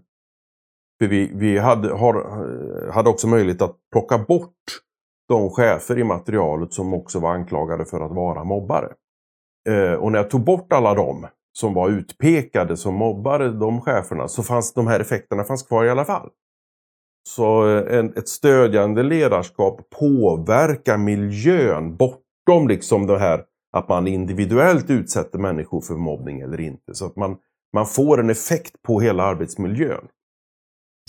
[0.99, 4.53] För vi, vi hade, har, eh, hade också möjlighet att plocka bort
[5.27, 8.93] de chefer i materialet som också var anklagade för att vara mobbare.
[9.69, 14.27] Eh, och när jag tog bort alla dem som var utpekade som mobbare, de cheferna,
[14.27, 16.29] så fanns de här effekterna fanns kvar i alla fall.
[17.23, 24.89] Så eh, en, ett stödjande ledarskap påverkar miljön bortom liksom det här att man individuellt
[24.89, 26.95] utsätter människor för mobbning eller inte.
[26.95, 27.37] Så att man,
[27.73, 30.07] man får en effekt på hela arbetsmiljön.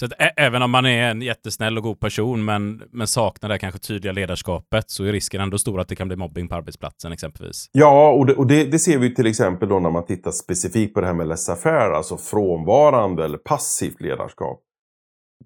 [0.01, 3.59] Så att även om man är en jättesnäll och god person men, men saknar det
[3.59, 7.12] kanske tydliga ledarskapet så är risken ändå stor att det kan bli mobbing på arbetsplatsen
[7.12, 7.70] exempelvis.
[7.72, 10.94] Ja, och det, och det, det ser vi till exempel då när man tittar specifikt
[10.94, 14.61] på det här med laissez-faire, alltså frånvarande eller passivt ledarskap.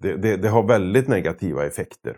[0.01, 2.17] Det, det, det, har väldigt negativa effekter.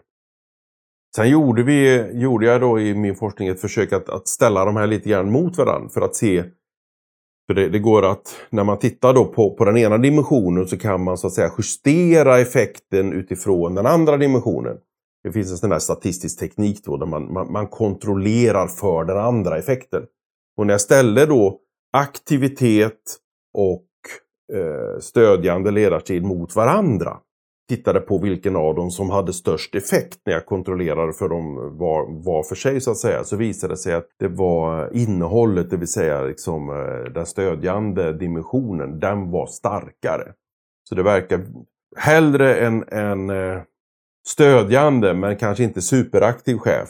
[1.16, 4.76] Sen gjorde, vi, gjorde jag då i min forskning ett försök att, att ställa de
[4.76, 6.44] här lite grann mot varandra för att se
[7.50, 10.78] för det, det, går att, när man tittar då på, på den ena dimensionen så
[10.78, 14.78] kan man så att säga justera effekten utifrån den andra dimensionen.
[15.24, 19.18] Det finns en sån där statistisk teknik då där man, man, man kontrollerar för den
[19.18, 20.04] andra effekten.
[20.58, 21.60] Och när jag ställde då
[21.94, 23.18] aktivitet
[23.54, 23.88] och
[24.54, 27.18] eh, stödjande ledartid mot varandra
[27.70, 32.24] tittade på vilken av dem som hade störst effekt när jag kontrollerade för dem var,
[32.24, 33.24] var för sig så att säga.
[33.24, 38.14] Så visade det sig att det var innehållet, det vill säga liksom, eh, den stödjande
[38.14, 40.34] dimensionen, den var starkare.
[40.90, 41.46] Så det verkar
[41.98, 43.62] hellre en, en eh,
[44.28, 46.90] stödjande men kanske inte superaktiv chef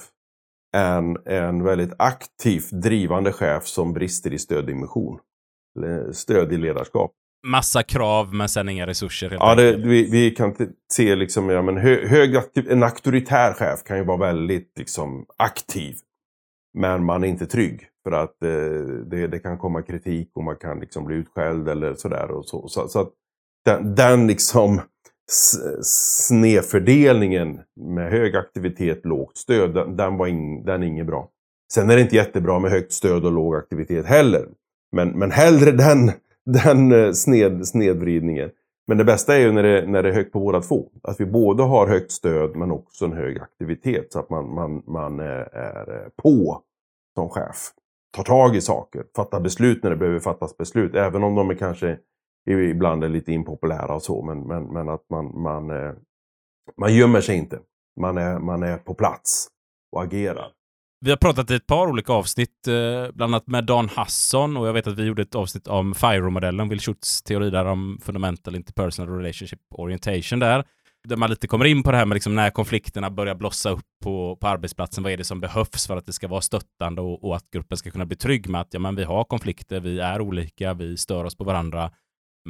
[0.76, 5.20] än en väldigt aktivt drivande chef som brister i stöddimension.
[6.12, 7.12] Stöd i ledarskap
[7.48, 9.38] massa krav men sen inga resurser.
[9.40, 10.56] ja, det, vi, vi, kan
[10.94, 15.26] se liksom, ja, men hö, hög aktiv, en auktoritär chef kan ju vara väldigt liksom,
[15.38, 15.96] aktiv.
[16.74, 17.86] Men man är inte trygg.
[18.04, 18.50] För att eh,
[19.06, 22.32] det, det, kan komma kritik och man kan liksom bli utskälld eller sådär.
[22.32, 23.10] Och så, så, så att
[23.66, 24.82] den, den liksom
[25.82, 31.30] snedfördelningen med hög aktivitet, lågt stöd, den, den, var in, den är inget bra.
[31.74, 34.48] Sen är det inte jättebra med högt stöd och låg aktivitet heller.
[34.92, 36.12] Men, men hellre den
[36.54, 38.50] den eh, sned, snedvridningen.
[38.88, 40.90] Men det bästa är ju när det, när det är högt på båda två.
[41.04, 44.14] Att vi både har högt stöd men också en hög aktivitet.
[44.14, 46.62] Så att man, man, man eh, är, eh, på
[47.16, 47.72] som chef.
[48.16, 50.96] Tar tag i saker, fattar beslut när det behöver fattas beslut.
[50.96, 51.98] Även om de är kanske
[52.48, 54.22] ibland är lite impopulära och så.
[54.22, 55.68] Men, men, men att man, man,
[56.78, 57.60] man gömmer sig inte.
[58.00, 59.48] Man är, man är på plats
[59.92, 60.52] och agerar.
[61.02, 64.68] Vi har pratat i ett par olika avsnitt, eh, bland annat med Dan Hasson och
[64.68, 68.56] jag vet att vi gjorde ett avsnitt om FIRO-modellen, Will Schutz teori där om Fundamental
[68.56, 70.64] Interpersonal Relationship Orientation där.
[71.08, 73.86] Där man lite kommer in på det här med liksom när konflikterna börjar blossa upp
[74.04, 75.04] på, på arbetsplatsen.
[75.04, 77.78] Vad är det som behövs för att det ska vara stöttande och, och att gruppen
[77.78, 80.98] ska kunna bli trygg med att ja, men vi har konflikter, vi är olika, vi
[80.98, 81.92] stör oss på varandra.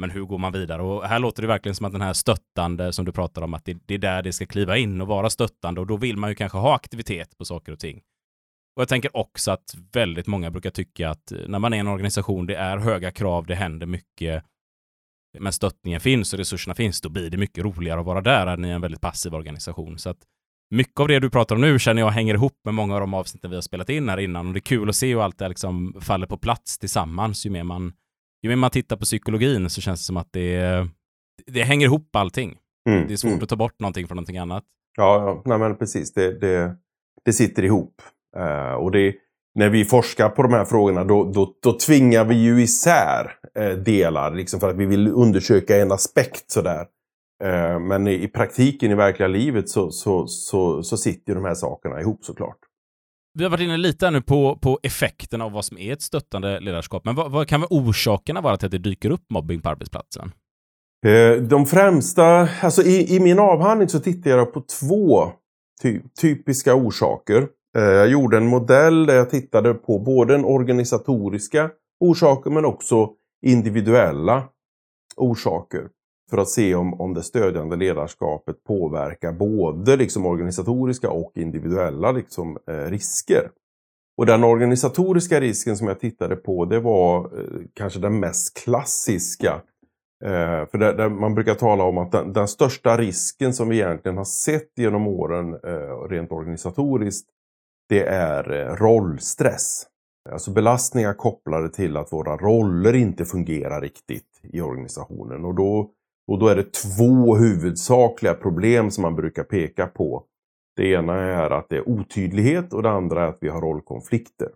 [0.00, 0.82] Men hur går man vidare?
[0.82, 3.64] Och här låter det verkligen som att den här stöttande som du pratar om, att
[3.64, 6.30] det, det är där det ska kliva in och vara stöttande och då vill man
[6.30, 8.00] ju kanske ha aktivitet på saker och ting.
[8.80, 12.46] Och jag tänker också att väldigt många brukar tycka att när man är en organisation,
[12.46, 14.44] det är höga krav, det händer mycket,
[15.38, 18.64] men stöttningen finns och resurserna finns, då blir det mycket roligare att vara där än
[18.64, 19.98] i en väldigt passiv organisation.
[19.98, 20.16] Så att
[20.70, 23.14] mycket av det du pratar om nu känner jag hänger ihop med många av de
[23.14, 25.38] avsnitten vi har spelat in här innan och det är kul att se hur allt
[25.38, 27.46] det liksom faller på plats tillsammans.
[27.46, 27.92] Ju mer man,
[28.42, 30.88] ju mer man tittar på psykologin så känns det som att det,
[31.46, 32.58] det hänger ihop allting.
[32.88, 33.42] Mm, det är svårt mm.
[33.42, 34.64] att ta bort någonting från någonting annat.
[34.96, 35.42] Ja, ja.
[35.44, 36.12] Nej, men precis.
[36.12, 36.76] Det, det,
[37.24, 38.02] det sitter ihop.
[38.36, 39.14] Uh, och det,
[39.54, 43.76] när vi forskar på de här frågorna då, då, då tvingar vi ju isär uh,
[43.82, 44.34] delar.
[44.34, 46.86] Liksom för att vi vill undersöka en aspekt sådär.
[47.44, 51.54] Uh, men i, i, praktiken, i verkliga livet, så, så, så, så sitter de här
[51.54, 52.58] sakerna ihop såklart.
[53.38, 56.60] Vi har varit inne lite nu på, på effekten av vad som är ett stöttande
[56.60, 57.04] ledarskap.
[57.04, 60.32] Men vad, vad kan vara orsakerna vara till att det dyker upp mobbing på arbetsplatsen?
[61.48, 65.32] De främsta, alltså i, i min avhandling så tittar jag på två
[65.82, 67.48] ty, typiska orsaker.
[67.76, 73.10] Eh, jag gjorde en modell där jag tittade på både den organisatoriska orsaker men också
[73.46, 74.48] individuella
[75.16, 75.88] orsaker.
[76.30, 82.58] För att se om, om det stödjande ledarskapet påverkar både liksom organisatoriska och individuella liksom,
[82.66, 83.50] eh, risker.
[84.16, 89.62] Och den organisatoriska risken som jag tittade på det var eh, kanske den mest klassiska.
[90.24, 93.80] Eh, för där, där man brukar tala om att den, den, största risken som vi
[93.80, 97.28] egentligen har sett genom åren eh, rent organisatoriskt
[97.90, 99.86] det är eh, rollstress.
[100.30, 105.44] Alltså belastningar kopplade till att våra roller inte fungerar riktigt i organisationen.
[105.44, 105.90] Och då,
[106.28, 110.24] och då är det två huvudsakliga problem som man brukar peka på.
[110.76, 114.48] Det ena är att det är otydlighet och det andra är att vi har rollkonflikter.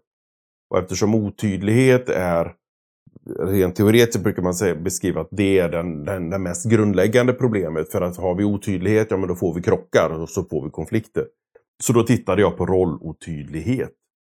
[0.70, 2.54] Och eftersom otydlighet är
[3.38, 7.92] rent teoretiskt brukar man säga, beskriva att det är den, den, den mest grundläggande problemet.
[7.92, 10.70] För att har vi otydlighet, ja men då får vi krockar och så får vi
[10.70, 11.24] konflikter.
[11.86, 13.92] Så då tittade jag på rollotydlighet.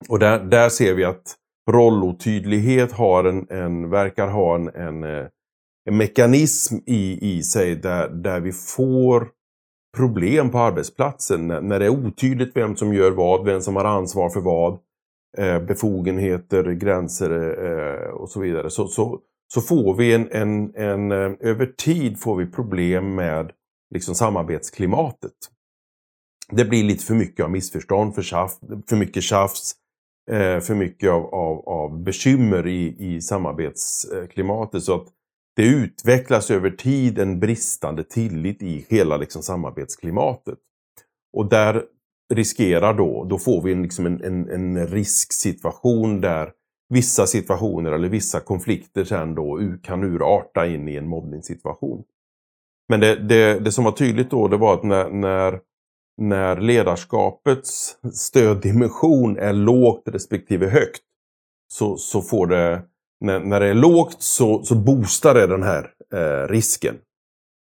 [0.09, 1.35] Och där, där ser vi att
[1.71, 5.27] rollotydlighet har en, en, verkar ha en, en, eh,
[5.89, 9.27] en mekanism i, i sig där, där vi får
[9.97, 11.47] problem på arbetsplatsen.
[11.47, 14.79] När, när det är otydligt vem som gör vad, vem som har ansvar för vad,
[15.37, 17.31] eh, befogenheter, gränser
[17.65, 18.69] eh, och så vidare.
[18.69, 19.19] Så, så,
[19.53, 23.51] så får vi en, en, en, eh, över tid får vi problem med
[23.93, 25.31] liksom samarbetsklimatet.
[26.51, 28.59] Det blir lite för mycket av missförstånd, för, tjaf,
[28.89, 29.75] för mycket tjafs,
[30.31, 34.83] eh, för mycket av, av, av bekymmer i, i samarbetsklimatet.
[34.83, 35.07] Så att
[35.55, 40.57] det utvecklas över tid en bristande tillit i hela liksom, samarbetsklimatet.
[41.37, 41.83] Och där
[42.33, 46.51] riskerar då, då får vi en, liksom en, en, en risksituation där
[46.89, 52.03] vissa situationer eller vissa konflikter sen då kan urarta in i en mobbningssituation.
[52.89, 55.59] Men det, det, det som var tydligt då det var att när, när,
[56.17, 61.01] när ledarskapets stöddimension är lågt respektive högt
[61.73, 62.81] så, så får det
[63.21, 66.95] när, när det är lågt så, så boostar det den här eh, risken.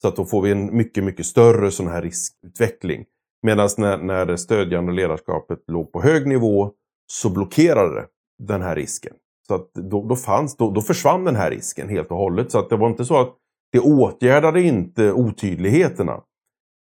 [0.03, 3.05] Så att då får vi en mycket, mycket större sån här riskutveckling.
[3.43, 6.73] Medan när, när det stödjande ledarskapet låg på hög nivå
[7.13, 8.07] så blockerade det
[8.47, 9.13] den här risken.
[9.47, 12.51] Så att då, då, fanns, då, då försvann den här risken helt och hållet.
[12.51, 13.35] Så att det var inte så att
[13.73, 16.21] det åtgärdade inte otydligheterna.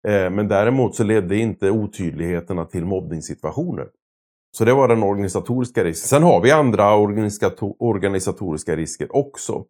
[0.09, 3.89] Eh, men däremot så ledde inte otydligheterna till mobbningssituationer.
[4.57, 6.09] Så det var den organisatoriska risken.
[6.09, 6.97] Sen har vi andra
[7.79, 9.65] organisatoriska risker också.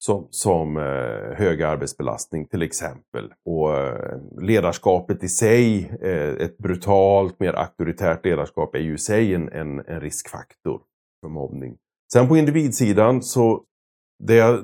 [0.00, 3.32] Som, som eh, hög arbetsbelastning till exempel.
[3.44, 9.34] Och eh, ledarskapet i sig, eh, ett brutalt, mer auktoritärt ledarskap är ju i sig
[9.34, 10.80] en, en, en riskfaktor
[11.20, 11.76] för mobbning.
[12.12, 13.62] Sen på individsidan så
[14.18, 14.60] det jag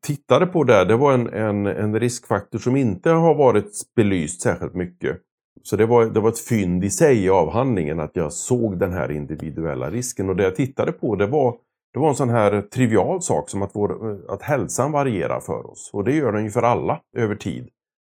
[0.00, 4.74] tittade på där, det var en, en, en riskfaktor som inte har varit belyst särskilt
[4.74, 5.20] mycket.
[5.62, 8.92] Så det var, det var ett fynd i sig i avhandlingen att jag såg den
[8.92, 10.28] här individuella risken.
[10.28, 11.56] Och det jag tittade på det var,
[11.92, 15.90] det var en sån här trivial sak som att, vår, att hälsan varierar för oss.
[15.92, 17.68] Och det gör den ju för alla över tid.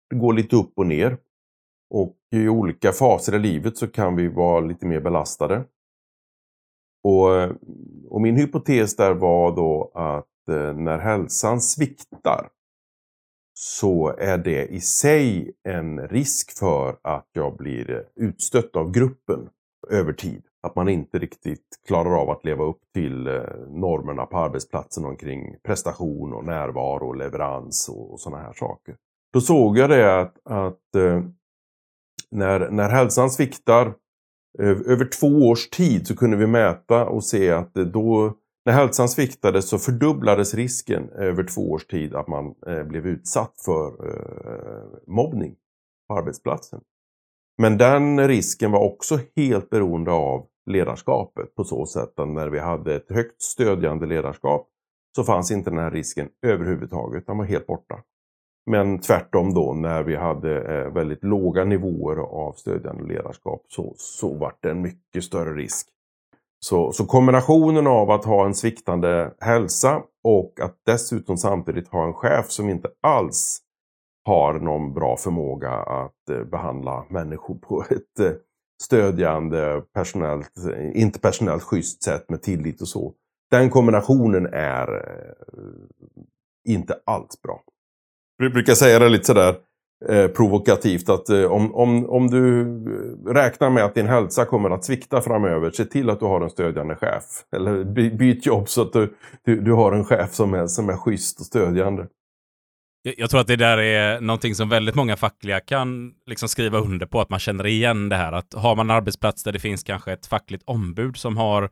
[0.10, 1.18] Det går lite upp och ner.
[1.90, 5.64] Och i olika faser i livet så kan vi vara lite mer belastade.
[7.04, 7.30] Och,
[8.10, 12.50] och min hypotes där var då att Eh, när hälsan sviktar
[13.54, 19.50] så är det i sig en risk för att jag blir eh, utstött av gruppen
[19.90, 20.44] över tid.
[20.64, 25.56] Att man inte riktigt klarar av att leva upp till eh, normerna på arbetsplatsen omkring
[25.64, 28.96] prestation och närvaro och leverans och sådana här saker.
[29.34, 30.82] Då såg jag det att, att
[32.32, 33.94] när, när hälsan sviktar
[34.60, 38.34] över två års tid så kunde vi mäta och se att då
[38.68, 43.54] när hälsan sviktade så fördubblades risken över två års tid att man eh, blev utsatt
[43.66, 45.56] för eh, mobbning
[46.08, 46.82] på arbetsplatsen.
[47.58, 52.60] Men den risken var också helt beroende av ledarskapet på så sätt att när vi
[52.60, 54.68] hade ett högt stödjande ledarskap
[55.16, 58.04] så fanns inte den här risken överhuvudtaget, den var helt borta.
[58.66, 64.34] Men tvärtom då när vi hade eh, väldigt låga nivåer av stödjande ledarskap så, så
[64.34, 65.88] var det en mycket större risk
[66.60, 72.14] så, så kombinationen av att ha en sviktande hälsa och att dessutom samtidigt ha en
[72.14, 73.60] chef som inte alls
[74.26, 78.32] har någon bra förmåga att eh, behandla människor på ett eh,
[78.84, 83.14] stödjande, personellt, eh, interpersonellt schysst sätt med tillit och så.
[83.52, 84.88] Den kombinationen är
[86.68, 87.64] inte alls bra.
[88.38, 89.56] Vi brukar säga det lite sådär
[90.06, 92.66] Eh, provokativt att eh, om, om, om du
[93.34, 96.50] räknar med att din hälsa kommer att svikta framöver, se till att du har en
[96.50, 97.24] stödjande chef.
[97.56, 100.90] Eller by, byt jobb så att du, du, du, har en chef som är, som
[100.90, 102.08] är schysst och stödjande.
[103.02, 106.80] Jag, jag tror att det där är någonting som väldigt många fackliga kan liksom skriva
[106.80, 108.32] under på, att man känner igen det här.
[108.32, 111.70] Att har man en arbetsplats där det finns kanske ett fackligt ombud som har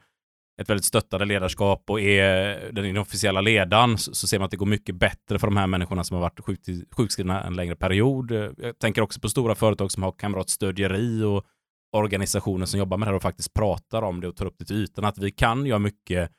[0.62, 4.58] ett väldigt stöttande ledarskap och är den inofficiella ledaren så, så ser man att det
[4.58, 6.60] går mycket bättre för de här människorna som har varit sjuk,
[6.92, 8.32] sjukskrivna en längre period.
[8.58, 11.46] Jag tänker också på stora företag som har kamratstödjeri och
[11.96, 14.66] organisationer som jobbar med det här och faktiskt pratar om det och tar upp det
[14.66, 15.06] till ytan.
[15.06, 16.32] Att vi kan göra mycket,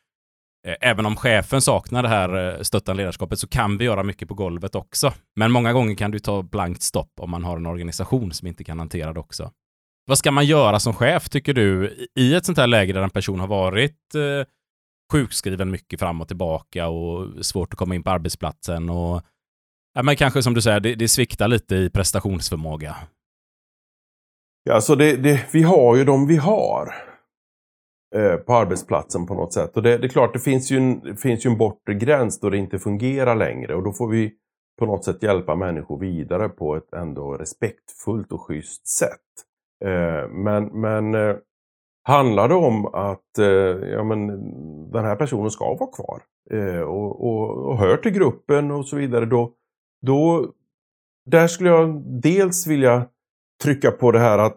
[0.66, 4.28] eh, även om chefen saknar det här eh, stöttande ledarskapet, så kan vi göra mycket
[4.28, 5.12] på golvet också.
[5.36, 8.64] Men många gånger kan du ta blankt stopp om man har en organisation som inte
[8.64, 9.50] kan hantera det också.
[10.06, 13.10] Vad ska man göra som chef, tycker du, i ett sånt här läge där en
[13.10, 14.46] person har varit eh,
[15.12, 19.22] sjukskriven mycket fram och tillbaka och svårt att komma in på arbetsplatsen och
[19.94, 22.96] ja, men kanske som du säger, det, det sviktar lite i prestationsförmåga?
[24.64, 26.94] Ja, alltså det, det, vi har ju de vi har.
[28.16, 29.76] eh, på arbetsplatsen på något sätt.
[29.76, 32.40] Och det, det är klart, det finns, ju en, det finns ju en bortre gräns
[32.40, 34.32] då det inte fungerar längre och då får vi
[34.78, 39.20] på något sätt hjälpa människor vidare på ett ändå respektfullt och schysst sätt.
[39.84, 41.36] Eh, men men eh,
[42.02, 43.46] handlar det om att eh,
[43.88, 44.26] ja, men,
[44.90, 46.22] den här personen ska vara kvar
[46.84, 49.52] och, och, och hör till gruppen och så vidare, då,
[50.06, 50.46] då
[51.30, 53.06] där skulle jag dels vilja
[53.62, 54.56] trycka på det här att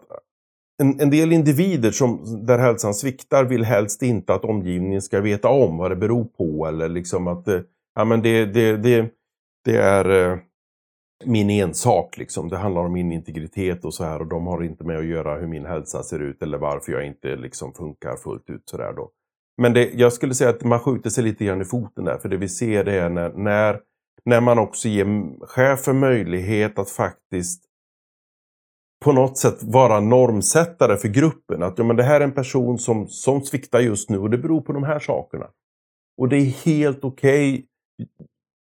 [0.82, 5.48] en, en, del individer som, där hälsan sviktar vill helst inte att omgivningen ska veta
[5.48, 7.48] om vad det beror på eller liksom att
[7.94, 9.10] ja, men det, det, det,
[9.64, 10.38] det är eh,
[11.24, 12.48] min ensak liksom.
[12.48, 15.38] Det handlar om min integritet och så här och de har inte med att göra
[15.38, 18.92] hur min hälsa ser ut eller varför jag inte liksom funkar fullt ut så där
[18.92, 19.10] då.
[19.62, 22.28] Men det, jag skulle säga att man skjuter sig lite grann i foten där för
[22.28, 23.80] det vi ser det är när, när,
[24.24, 25.06] när man också ger
[25.46, 27.64] chefen möjlighet att faktiskt
[29.04, 31.62] på något sätt vara normsättare för gruppen.
[31.62, 34.38] Att ja, men det här är en person som, som sviktar just nu och det
[34.38, 35.46] beror på de här sakerna.
[36.18, 37.52] Och det är helt okej.
[37.52, 37.66] Okay.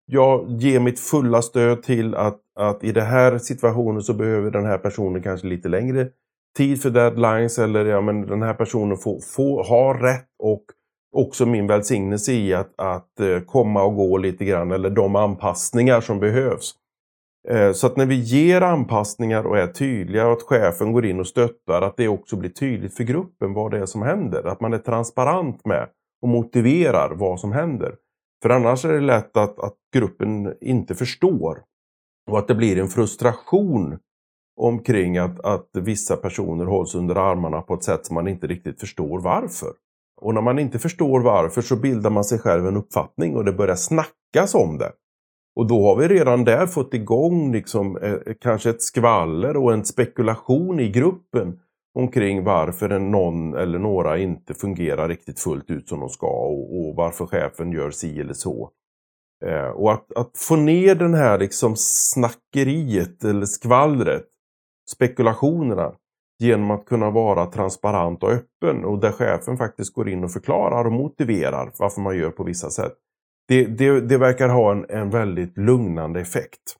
[0.06, 4.64] Jag ger mitt fulla stöd till att, att i den här situationen så behöver den
[4.64, 6.08] här personen kanske lite längre
[6.56, 10.64] tid för deadlines eller ja, men den här personen får, får, har rätt och
[11.16, 16.00] också min välsignelse i att, att eh, komma och gå lite grann eller de anpassningar
[16.00, 16.74] som behövs.
[17.48, 21.20] Eh, så att när vi ger anpassningar och är tydliga och att chefen går in
[21.20, 24.44] och stöttar att det också blir tydligt för gruppen vad det är som händer.
[24.44, 25.88] Att man är transparent med
[26.22, 27.94] och motiverar vad som händer.
[28.42, 31.62] För annars är det lätt att, att gruppen inte förstår
[32.30, 33.98] och att det blir en frustration
[34.60, 38.80] omkring att, att vissa personer hålls under armarna på ett sätt som man inte riktigt
[38.80, 39.72] förstår varför.
[40.20, 43.52] Och när man inte förstår varför så bildar man sig själv en uppfattning och det
[43.52, 44.92] börjar snackas om det.
[45.56, 49.84] Och då har vi redan där fått igång liksom, eh, kanske ett skvaller och en
[49.84, 51.60] spekulation i gruppen
[51.96, 56.94] omkring varför någon eller några inte fungerar riktigt fullt ut som de ska och, och
[56.96, 58.70] varför chefen gör si eller så.
[59.44, 64.24] Eh, och att, att, få ner den här liksom snackeriet eller skvallret,
[64.94, 65.92] spekulationerna,
[66.38, 70.84] genom att kunna vara transparent och öppen och där chefen faktiskt går in och förklarar
[70.84, 72.92] och motiverar varför man gör på vissa sätt
[73.48, 76.76] det, det, det verkar ha en, en väldigt lugnande effekt.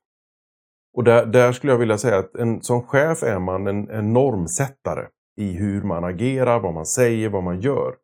[0.96, 4.12] Och där, där, skulle jag vilja säga att en, som chef är man en, en
[4.12, 7.94] normsättare i hur man agerar, vad man säger, vad man gör.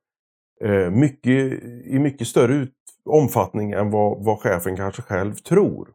[0.64, 2.74] Eh, mycket, I mycket större ut,
[3.04, 5.88] omfattning än vad, vad chefen kanske själv tror.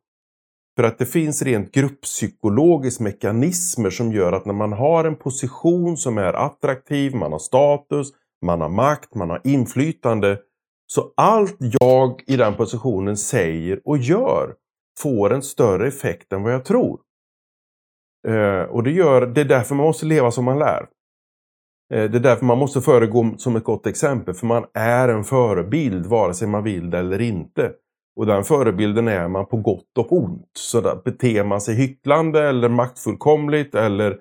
[0.75, 5.97] För att det finns rent grupppsykologiska mekanismer som gör att när man har en position
[5.97, 8.07] som är attraktiv, man har status,
[8.45, 10.39] man har makt, man har inflytande
[10.87, 14.53] så allt jag i den positionen säger och gör
[14.97, 16.99] får en större effekt än vad jag tror.
[18.27, 20.87] Eh, och det, gör, det är därför man måste leva som man lär.
[21.93, 24.33] Eh, det är därför man måste föregå som ett gott exempel.
[24.33, 27.71] För man är en förebild vare sig man vill det eller inte.
[28.15, 30.51] Och den förebilden är man på gott och ont.
[30.53, 34.19] Så där beter man sig hycklande eller maktfullkomligt eller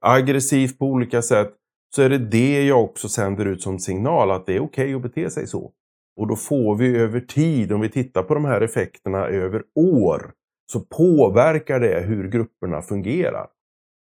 [0.00, 1.54] aggressivt på olika sätt.
[1.94, 4.94] Så är det det jag också sänder ut som signal att det är okej okay
[4.94, 5.72] att bete sig så.
[6.16, 10.32] Och då får vi över tid, om vi tittar på de här effekterna över år,
[10.72, 13.48] så påverkar det hur grupperna fungerar.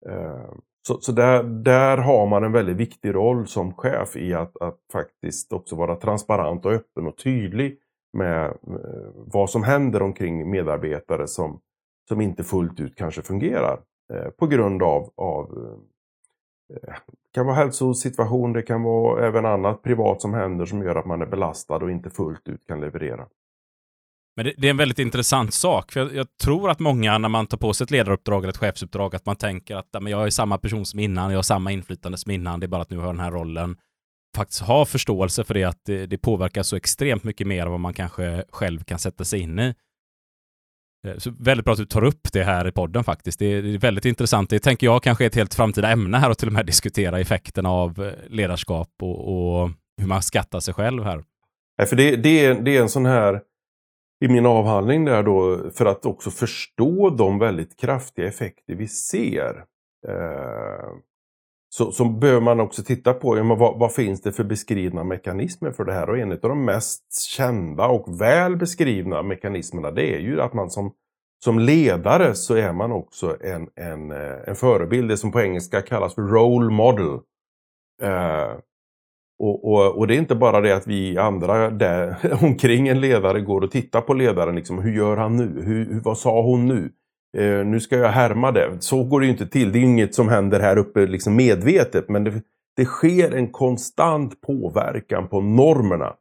[0.08, 0.50] Eh,
[0.88, 4.78] så, så där, där har man en väldigt viktig roll som chef i att, att
[4.92, 7.78] faktiskt också vara transparent och öppen och tydlig
[8.12, 11.60] med eh, vad som händer omkring medarbetare som,
[12.08, 13.80] som inte fullt ut kanske fungerar
[14.12, 15.76] eh, på grund av, av
[16.68, 16.96] det
[17.34, 21.22] kan vara hälsosituation, det kan vara även annat privat som händer som gör att man
[21.22, 23.26] är belastad och inte fullt ut kan leverera.
[24.36, 27.28] Men det, det är en väldigt intressant sak, för jag, jag, tror att många när
[27.28, 30.26] man tar på sig ett ledaruppdrag eller ett chefsuppdrag, att man tänker att men jag
[30.26, 32.90] är samma person som innan, jag har samma inflytande som innan, det är bara att
[32.90, 33.76] nu har jag den här rollen.
[34.36, 37.80] Faktiskt ha förståelse för det, att det, det påverkar så extremt mycket mer än vad
[37.80, 39.74] man kanske själv kan sätta sig in i.
[41.06, 43.38] Eh, så väldigt bra att du tar upp det här i podden faktiskt.
[43.38, 44.50] Det är väldigt intressant.
[44.50, 47.20] Det tänker jag kanske är ett helt framtida ämne här och till och med diskutera
[47.20, 51.24] effekten av eh, ledarskap och, och hur man skattar sig själv här.
[51.78, 53.40] Nej, för det, det, är, det är en sån här,
[54.24, 59.64] i min avhandling där då, för att också förstå de väldigt kraftiga effekter vi ser.
[60.08, 60.90] Eh,
[61.68, 65.70] så, så behöver man också titta på ja, vad, vad, finns det för beskrivna mekanismer
[65.72, 66.10] för det här.
[66.10, 70.70] Och en av de mest kända och väl beskrivna mekanismerna det är ju att man
[70.70, 70.92] som,
[71.44, 75.08] som ledare så är man också en, en, eh, en förebild.
[75.08, 77.20] Det som på engelska kallas för role model.
[78.02, 78.52] Eh,
[79.38, 83.40] och, och, och, det är inte bara det att vi andra där omkring en ledare
[83.40, 84.56] går och tittar på ledaren.
[84.56, 85.62] Liksom, hur gör han nu?
[85.62, 86.90] Hur, vad sa hon nu?
[87.36, 88.76] Eh, nu ska jag härma det.
[88.80, 89.72] Så går det ju inte till.
[89.72, 92.08] Det är inget som händer här uppe liksom medvetet.
[92.08, 92.42] Men det,
[92.76, 96.14] det sker en konstant påverkan på normerna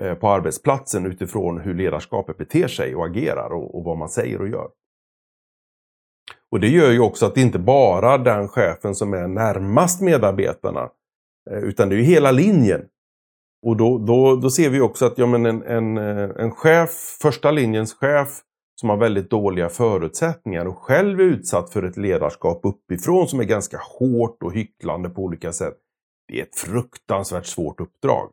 [0.00, 4.40] eh, på arbetsplatsen utifrån hur ledarskapet beter sig och agerar och, och vad man säger
[4.40, 4.68] och gör.
[6.50, 10.90] Och det gör ju också att det inte bara den chefen som är närmast medarbetarna
[11.50, 12.80] eh, utan det är ju hela linjen.
[13.66, 16.90] Och då, då, då ser vi också att ja, men en, en, eh, en chef,
[17.22, 18.42] första linjens chef
[18.80, 23.44] som har väldigt dåliga förutsättningar och själv är utsatt för ett ledarskap uppifrån som är
[23.44, 25.76] ganska hårt och hycklande på olika sätt.
[26.28, 28.30] Det är ett fruktansvärt svårt uppdrag.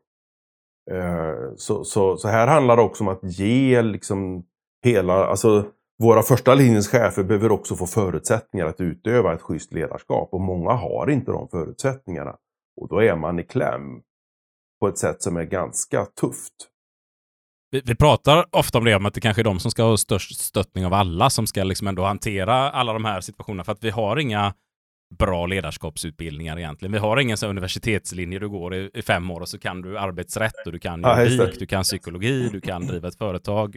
[0.92, 4.44] Eh, så, så, så här handlar det också om att ge liksom
[4.84, 5.66] hela, alltså
[6.04, 10.72] våra första linjens chefer behöver också få förutsättningar att utöva ett schysst ledarskap och många
[10.72, 12.36] har inte de förutsättningarna.
[12.82, 14.02] Och då är man i kläm
[14.80, 16.54] på ett sätt som är ganska tufft.
[17.76, 19.98] Vi, vi, pratar ofta om det, om att det kanske är de som ska ha
[19.98, 23.64] störst stöttning av alla som ska liksom ändå hantera alla de här situationerna.
[23.64, 24.54] För att vi har inga
[25.20, 26.92] bra ledarskapsutbildningar egentligen.
[26.92, 30.00] Vi har ingen så universitetslinje du går i, i, fem år och så kan du
[30.00, 33.76] arbetsrätt och du kan juridik, ja, du kan psykologi, du kan driva ett företag.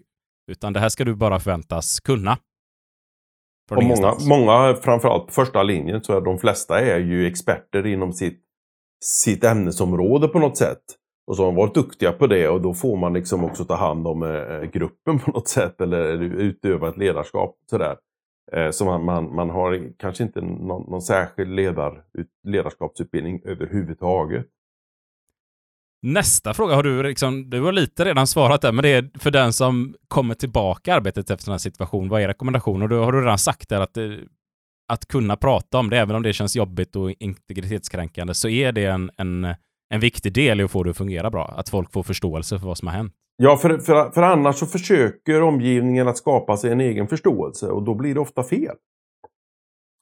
[0.50, 2.38] Utan det här ska du bara förväntas kunna.
[3.70, 8.12] Och många, många, framförallt på första linjen, så är de flesta är ju experter inom
[8.12, 8.40] sitt,
[9.04, 10.97] sitt ämnesområde på något sätt.
[11.28, 13.74] Och så har de varit duktiga på det och då får man liksom också ta
[13.74, 17.56] hand om eh, gruppen på något sätt eller utöva ett ledarskap.
[17.70, 17.96] Sådär.
[18.52, 22.04] Eh, så man, man, man, har kanske inte någon, någon särskild ledar,
[22.44, 24.46] ledarskapsutbildning överhuvudtaget.
[26.02, 29.30] Nästa fråga har du liksom, du har lite redan svarat där, men det är för
[29.30, 32.82] den som kommer tillbaka arbetet efter den här situationen, vad är rekommendationen?
[32.82, 34.10] Och då har du redan sagt där att, eh,
[34.88, 38.84] att kunna prata om det, även om det känns jobbigt och integritetskränkande, så är det
[38.84, 39.54] en, en,
[39.88, 42.66] en viktig del i att få det att fungera bra, att folk får förståelse för
[42.66, 43.14] vad som har hänt.
[43.36, 47.82] Ja, för, för, för annars så försöker omgivningen att skapa sig en egen förståelse och
[47.82, 48.76] då blir det ofta fel.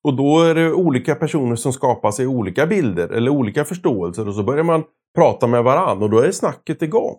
[0.05, 4.35] Och då är det olika personer som skapar sig olika bilder eller olika förståelser och
[4.35, 4.85] så börjar man
[5.15, 7.17] prata med varann och då är snacket igång.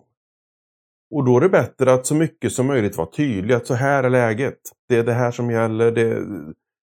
[1.14, 4.04] Och då är det bättre att så mycket som möjligt vara tydlig att så här
[4.04, 4.58] är läget.
[4.88, 5.90] Det är det här som gäller.
[5.90, 6.22] Det...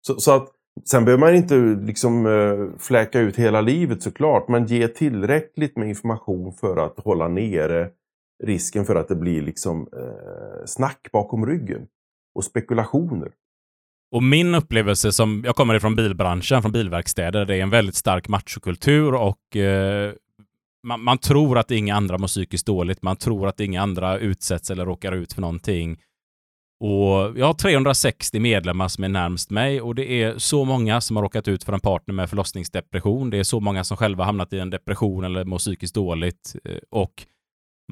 [0.06, 0.48] Så, så, att
[0.84, 1.54] Sen behöver man inte
[1.86, 7.28] liksom uh, fläka ut hela livet såklart, men ge tillräckligt med information för att hålla
[7.28, 7.88] nere
[8.44, 11.86] risken för att det blir liksom uh, snack bakom ryggen
[12.34, 13.32] och spekulationer.
[14.12, 18.28] Och min upplevelse som, jag kommer ifrån bilbranschen, från bilverkstäder, det är en väldigt stark
[18.28, 20.12] machokultur och eh,
[20.82, 23.02] man, man, tror att inga andra mår psykiskt dåligt.
[23.02, 25.98] Man tror att inga andra utsätts eller råkar ut för någonting.
[26.84, 31.16] Och jag har 360 medlemmar som är närmst mig och det är så många som
[31.16, 33.30] har råkat ut för en partner med förlossningsdepression.
[33.30, 36.56] Det är så många som själva hamnat i en depression eller mår psykiskt dåligt.
[36.64, 37.26] Eh, och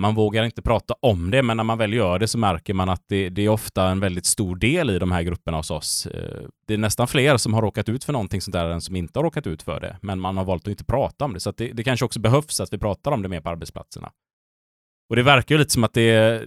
[0.01, 2.88] man vågar inte prata om det, men när man väl gör det så märker man
[2.88, 6.07] att det, det, är ofta en väldigt stor del i de här grupperna hos oss.
[6.07, 8.97] Eh, det är nästan fler som har råkat ut för någonting sånt där än som
[8.97, 11.41] inte har råkat ut för det, men man har valt att inte prata om det.
[11.41, 14.11] Så det, det, kanske också behövs att vi pratar om det mer på arbetsplatserna.
[15.11, 16.43] Och det verkar ju lite som att det,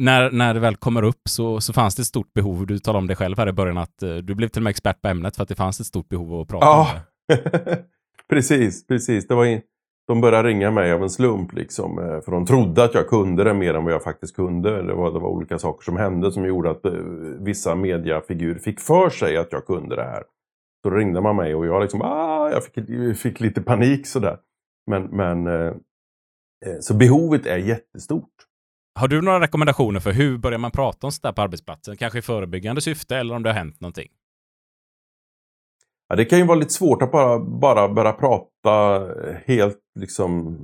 [0.00, 2.66] när, när det väl kommer upp så, så fanns det ett stort behov.
[2.66, 4.70] Du talade om det själv här i början, att uh, du blev till och med
[4.70, 6.90] expert på ämnet för att det fanns ett stort behov av att prata ja.
[6.92, 7.84] om det.
[8.28, 9.28] precis, precis.
[9.28, 9.60] Det var in,
[10.06, 11.52] de började ringa mig av en slump.
[11.52, 14.82] Liksom, eh, för de trodde att jag kunde det mer än vad jag faktiskt kunde.
[14.82, 16.92] Det var, det var olika saker som hände som gjorde att eh,
[17.40, 20.22] vissa mediafigurer fick för sig att jag kunde det här.
[20.82, 24.38] Så ringde man mig och jag liksom, ah, jag fick, fick lite panik sådär.
[24.90, 25.74] Men, men eh,
[26.66, 28.49] eh, så behovet är jättestort.
[29.00, 31.96] Har du några rekommendationer för hur börjar man prata om sådär på arbetsplatsen?
[31.96, 34.08] Kanske i förebyggande syfte eller om det har hänt någonting?
[36.08, 39.06] Ja, det kan ju vara lite svårt att bara, bara börja prata
[39.46, 40.58] helt liksom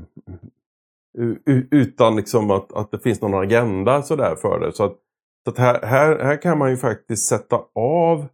[1.70, 4.72] utan liksom att, att det finns någon agenda sådär för det.
[4.72, 4.97] Så, att,
[5.45, 8.28] så att här, här, här kan man ju faktiskt sätta av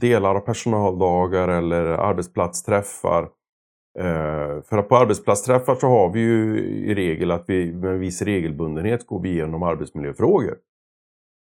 [0.00, 3.28] delar av personaldagar eller arbetsplatsträffar.
[3.98, 8.00] Eh, för att på arbetsplatsträffar så har vi ju i regel att vi med en
[8.00, 10.56] viss regelbundenhet går vi igenom arbetsmiljöfrågor.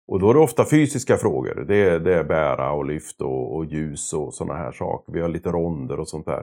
[0.08, 1.64] Och då är det ofta fysiska frågor.
[1.68, 5.12] Det är, det är bära och lyft och, och ljus och sådana här saker.
[5.12, 6.42] Vi har lite ronder och sånt där.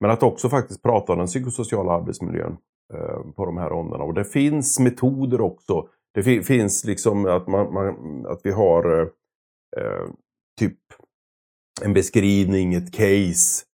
[0.00, 2.56] Men att också faktiskt prata om den psykosociala arbetsmiljön
[2.94, 4.04] eh, på de här ronderna.
[4.04, 5.88] Och det finns metoder också.
[6.14, 9.08] Det fi finns liksom att, man, man, att vi har eh,
[9.76, 10.06] eh
[10.60, 10.78] typ
[11.82, 13.65] en beskrivning, ett case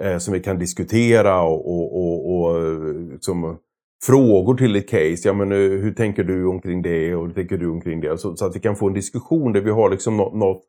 [0.00, 3.58] eh, som vi kan diskutera och, och, och, och liksom,
[4.06, 5.20] frågor till ett case.
[5.24, 8.18] Ja, men, hur tänker du omkring det och hur tänker du omkring det?
[8.18, 10.62] Så, så att vi kan få en diskussion där vi har liksom något, något,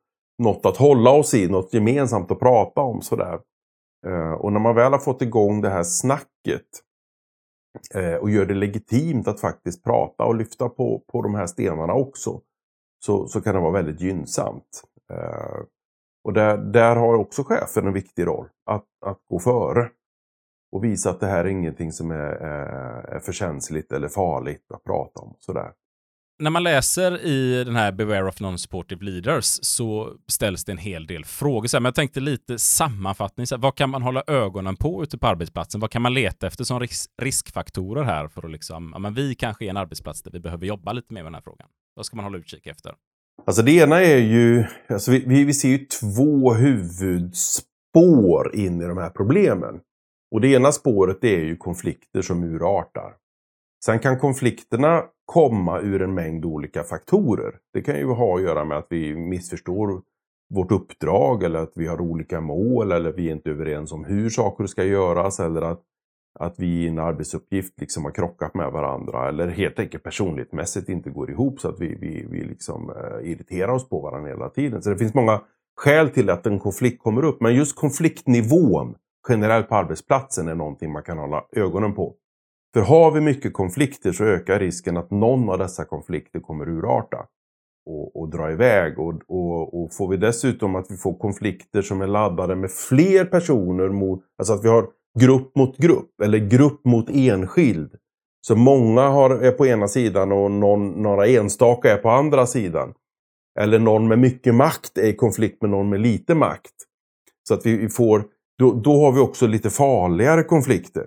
[0.44, 3.02] något att hålla oss i, något gemensamt att prata om.
[3.02, 3.40] Sådär.
[4.08, 6.68] Eh, och när man väl har fått igång det här snacket
[7.96, 11.94] eh, och gör det legitimt att faktiskt prata och lyfta på, på de här stenarna
[11.94, 12.42] också.
[13.06, 14.84] Så, så kan det vara väldigt gynnsamt.
[15.14, 15.60] Eh,
[16.24, 18.48] och där, där har också chefen en viktig roll.
[18.66, 19.90] Att, att gå före.
[20.72, 24.72] och visa att det här är ingenting som är, eh, är för känsligt eller farligt
[24.72, 25.36] att prata om.
[25.40, 25.72] Sådär.
[26.40, 31.08] När man läser i den här Beware of Non-Supportive Leaders så ställs det en hel
[31.08, 31.68] del frågor.
[31.68, 33.48] Så men jag tänkte lite sammanfattning.
[33.48, 35.82] Så vad kan man hålla ögonen på ute på arbetsplatsen?
[35.82, 39.36] Vad kan man leta efter som risk riskfaktorer här för att liksom, ja, men vi
[39.36, 41.68] kanske är en arbetsplats där vi behöver jobba lite mer med den här frågan.
[41.96, 42.96] Vad ska man hålla utkik efter?
[43.46, 48.98] Alltså det ena är ju, alltså vi, vi ser ju två huvudspår in i de
[48.98, 49.80] här problemen.
[50.32, 53.14] Och det ena spåret är ju konflikter som urartar.
[53.86, 57.56] Sen kan konflikterna komma ur en mängd olika faktorer.
[57.74, 60.02] Det kan ju ha att göra med att vi missförstår
[60.54, 64.30] vårt uppdrag eller att vi har olika mål eller vi är inte överens om hur
[64.30, 65.82] saker ska göras eller att,
[66.40, 71.10] att vi i en arbetsuppgift liksom har krockat med varandra eller helt enkelt personlighetsmässigt inte
[71.10, 74.82] går ihop så att vi, vi, vi liksom, eh, irriterar oss på varandra hela tiden.
[74.82, 75.42] Så det finns många
[75.76, 77.42] skäl till att en konflikt kommer upp.
[77.42, 78.96] Men just konfliktnivån
[79.30, 82.16] generellt på arbetsplatsen är någonting man kan hålla ögonen på.
[82.74, 87.26] För har vi mycket konflikter så ökar risken att någon av dessa konflikter kommer urarta
[87.86, 89.00] och, och dra iväg.
[89.00, 93.26] Och, och, och, får vi dessutom att vi får konflikter som är laddade med fler
[93.26, 94.88] personer mot, alltså att vi har
[95.20, 97.96] grupp mot grupp eller grupp mot enskild.
[98.48, 102.94] Så många har, är på ena sidan och någon, några enstaka är på andra sidan.
[103.60, 106.76] Eller någon med mycket makt är i konflikt med någon med lite makt.
[107.48, 108.26] Så att vi får,
[108.58, 111.06] då, då har vi också lite farligare konflikter.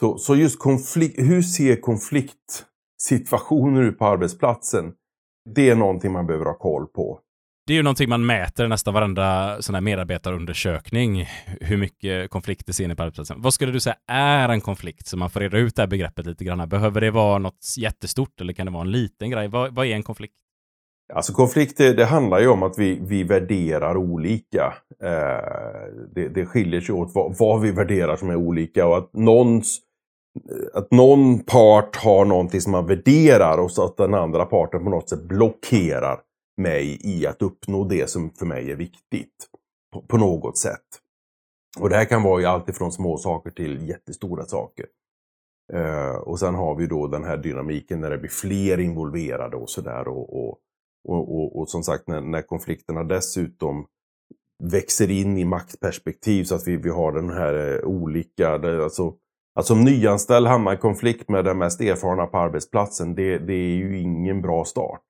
[0.00, 4.92] Så, så just konflikt, hur ser konfliktsituationer ut på arbetsplatsen?
[5.54, 7.20] Det är någonting man behöver ha koll på.
[7.70, 11.28] Det är ju någonting man mäter nästan varenda sån här medarbetarundersökning,
[11.60, 13.42] hur mycket konflikter ser ni på arbetsplatsen.
[13.42, 15.06] Vad skulle du säga är en konflikt?
[15.06, 16.68] Så man får reda ut det här begreppet lite grann.
[16.68, 19.48] Behöver det vara något jättestort eller kan det vara en liten grej?
[19.48, 20.34] Vad, vad är en konflikt?
[21.14, 24.74] Alltså konflikter, det handlar ju om att vi, vi värderar olika.
[25.02, 25.44] Eh,
[26.14, 29.78] det, det skiljer sig åt vad, vad, vi värderar som är olika och att någons
[30.74, 34.90] att någon part har någonting som man värderar och så att den andra parten på
[34.90, 36.20] något sätt blockerar
[36.60, 39.46] mig i att uppnå det som för mig är viktigt.
[39.92, 40.86] På, på något sätt.
[41.78, 44.86] Och det här kan vara ju allt ifrån små saker till jättestora saker.
[45.72, 49.70] Eh, och sen har vi då den här dynamiken när det blir fler involverade och
[49.70, 50.08] sådär.
[50.08, 50.58] Och, och,
[51.08, 53.86] och, och, och, som sagt när, när konflikterna dessutom
[54.62, 59.14] växer in i maktperspektiv så att vi, vi har den här eh, olika, det, alltså
[59.54, 63.76] att som nyanställd hamna i konflikt med den mest erfarna på arbetsplatsen, det, det är
[63.76, 65.02] ju ingen bra start.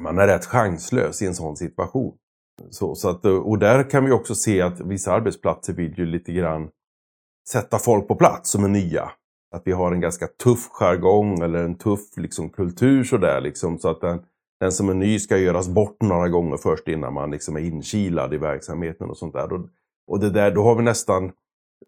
[0.00, 2.14] Man är rätt chanslös i en sån situation.
[2.70, 6.06] Så, så att, eh, och där kan vi också se att vissa arbetsplatser vill ju
[6.06, 6.68] lite grann
[7.48, 9.10] sätta folk på plats som är nya.
[9.54, 13.78] Att vi har en ganska tuff jargong eller en tuff liksom, kultur sådär liksom.
[13.78, 14.22] Så att den,
[14.60, 18.34] den som är ny ska göras bort några gånger först innan man liksom är inkilad
[18.34, 19.52] i verksamheten och sånt där.
[19.52, 19.68] Och,
[20.06, 21.32] och det där, då har vi nästan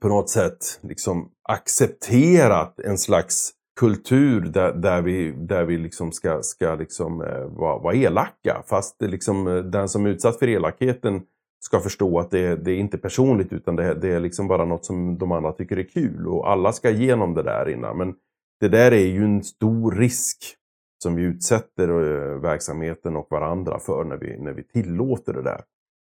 [0.01, 6.43] på något sätt liksom accepterat en slags kultur där, där vi, där vi liksom ska,
[6.43, 8.63] ska liksom, eh, vara, vara elaka.
[8.67, 11.23] Fast det liksom, eh, den som är utsatt för elakheten
[11.61, 14.85] ska förstå att det, det är inte personligt utan det, det, är liksom bara något
[14.85, 16.27] som de andra tycker är kul.
[16.27, 17.97] Och alla ska igenom det där innan.
[17.97, 18.15] Men
[18.61, 20.39] det där är ju en stor risk
[21.03, 25.61] som vi utsätter eh, verksamheten och varandra för när vi, när vi tillåter det där.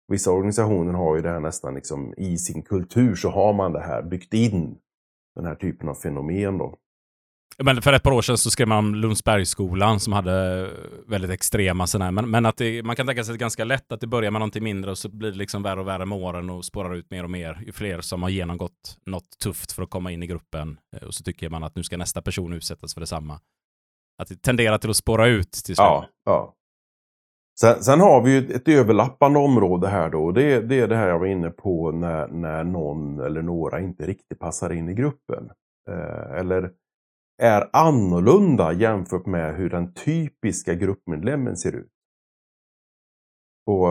[0.07, 3.81] Vissa organisationer har ju det här nästan liksom i sin kultur så har man det
[3.81, 4.77] här byggt in.
[5.35, 6.77] Den här typen av fenomen då.
[7.63, 10.69] Men för ett par år sedan så skrev man om Lundsbergsskolan som hade
[11.07, 12.11] väldigt extrema sådana här.
[12.11, 14.07] Men, men att det, man kan tänka sig att det är ganska lätt att det
[14.07, 16.65] börjar med någonting mindre och så blir det liksom värre och värre med åren och
[16.65, 17.63] spårar ut mer och mer.
[17.65, 21.13] Ju fler som har genomgått något tufft för att komma in i gruppen eh, och
[21.13, 23.39] så tycker man att nu ska nästa person utsättas för detsamma.
[24.21, 25.77] Att det tenderar till att spåra ut till slut.
[25.77, 26.53] Ja, ja.
[27.59, 30.31] Sen, sen, har vi ju ett överlappande område här då.
[30.31, 34.05] Det, det är det här jag var inne på när, när någon eller några inte
[34.05, 35.49] riktigt passar in i gruppen.
[35.89, 36.71] Eh, eller
[37.37, 41.91] är annorlunda jämfört med hur den typiska gruppmedlemmen ser ut.
[43.65, 43.87] Och,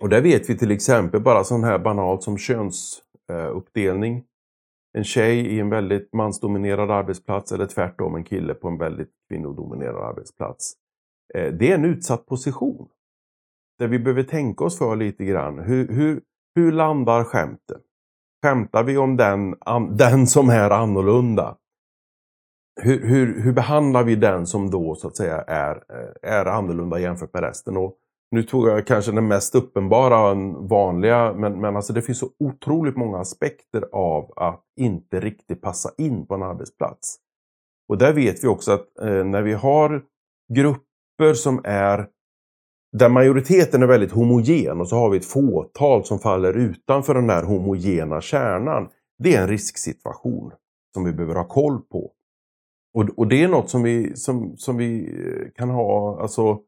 [0.00, 4.24] och där vet vi till exempel bara sån här banalt som könsuppdelning.
[4.98, 10.08] En tjej i en väldigt mansdominerad arbetsplats eller tvärtom en kille på en väldigt kvinnodominerad
[10.08, 10.74] arbetsplats.
[11.34, 12.88] Eh, det är en utsatt position.
[13.78, 15.58] Där vi behöver tänka oss för lite grann.
[15.58, 16.22] Hur, hur,
[16.54, 17.80] hur landar skämten?
[18.42, 19.54] Skämtar vi om den,
[19.96, 21.56] den som är annorlunda?
[22.82, 25.82] Hur, hur, hur behandlar vi den som då så att säga är,
[26.22, 27.76] är annorlunda jämfört med resten?
[27.76, 27.96] Och
[28.30, 30.34] nu tog jag kanske den mest uppenbara,
[30.68, 35.90] vanliga, men, men alltså det finns så otroligt många aspekter av att inte riktigt passa
[35.98, 37.16] in på en arbetsplats.
[37.88, 40.02] Och där vet vi också att eh, när vi har
[40.54, 42.06] grupper som är
[42.92, 47.26] där majoriteten är väldigt homogen och så har vi ett fåtal som faller utanför den
[47.26, 48.88] där homogena kärnan.
[49.18, 50.52] det är en risksituation
[50.94, 52.12] som vi behöver ha koll på.
[52.94, 56.60] Och, och det är något som vi, som, som vi eh, kan ha, alltså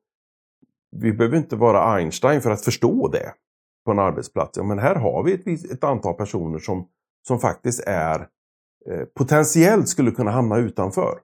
[0.96, 3.32] vi behöver inte vara Einstein för att förstå det
[3.84, 4.56] på en arbetsplats.
[4.56, 6.88] Ja, men här har vi ett, ett antal personer som,
[7.28, 8.28] som faktiskt är
[8.90, 11.18] eh, potentiellt skulle kunna hamna utanför.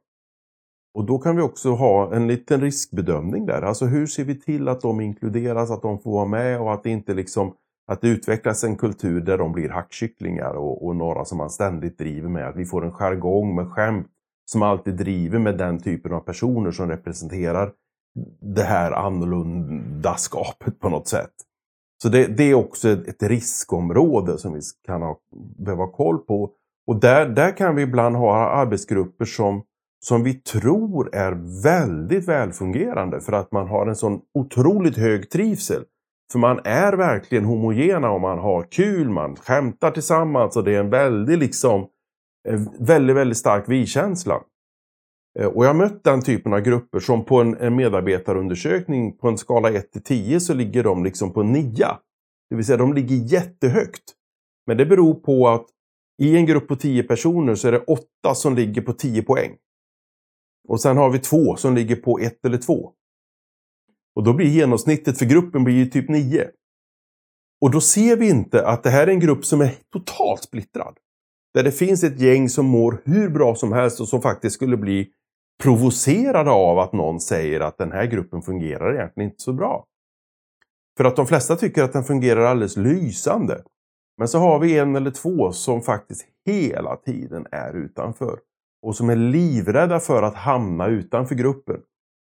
[0.95, 3.63] Och då kan vi också ha en liten riskbedömning där.
[3.63, 6.83] Alltså hur ser vi till att de inkluderas, att de får vara med och att
[6.83, 7.55] det inte liksom
[7.87, 11.99] att det utvecklas en kultur där de blir hackkycklingar och, och några som man ständigt
[11.99, 12.49] driver med.
[12.49, 14.07] Att vi får en jargong med skämt
[14.51, 17.73] som alltid driver med den typen av personer som representerar
[18.41, 21.33] det här annorlunda skapet på något sätt.
[22.03, 25.19] Så det, det, är också ett riskområde som vi kan ha,
[25.59, 26.51] behöva ha koll på.
[26.87, 29.63] Och där, där kan vi ibland ha arbetsgrupper som,
[30.05, 35.85] som vi tror är väldigt välfungerande för att man har en sån otroligt hög trivsel.
[36.33, 40.81] För man är verkligen homogena och man har kul, man skämtar tillsammans och det är
[40.81, 41.89] en väldigt liksom
[42.49, 44.43] Eh, väldigt, väldigt stark vi-känsla.
[45.39, 49.29] Eh, och jag har mött den typen av grupper som på en, en medarbetarundersökning på
[49.29, 51.87] en skala 1 till 10 så ligger de liksom på 9.
[52.51, 54.15] Det vill säga de ligger jättehögt.
[54.67, 55.67] Men det beror på att
[56.23, 59.57] i en grupp på 10 personer så är det 8 som ligger på 10 poäng.
[60.69, 62.93] Och sen har vi två som ligger på 1 eller 2.
[64.17, 66.51] Och då blir genomsnittet för gruppen blir typ 9.
[67.61, 70.97] Och då ser vi inte att det här är en grupp som är totalt splittrad.
[71.59, 74.77] Där det finns ett gäng som mår hur bra som helst och som faktiskt skulle
[74.77, 75.09] bli
[75.63, 79.85] provocerade av att någon säger att den här gruppen fungerar egentligen inte så bra.
[80.97, 83.63] För att de flesta tycker att den fungerar alldeles lysande.
[84.19, 88.39] Men så har vi en eller två som faktiskt hela tiden är utanför.
[88.83, 91.81] Och som är livrädda för att hamna utanför gruppen.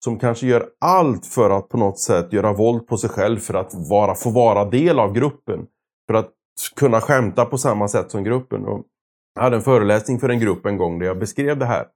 [0.04, 3.54] Som kanske gör allt för att på något sätt göra våld på sig själv för
[3.54, 5.66] att vara, få vara del av gruppen.
[6.06, 6.30] För att
[6.76, 8.66] kunna skämta på samma sätt som gruppen.
[8.66, 8.86] Och
[9.34, 11.86] jag hade en föreläsning för en grupp en gång där jag beskrev det här.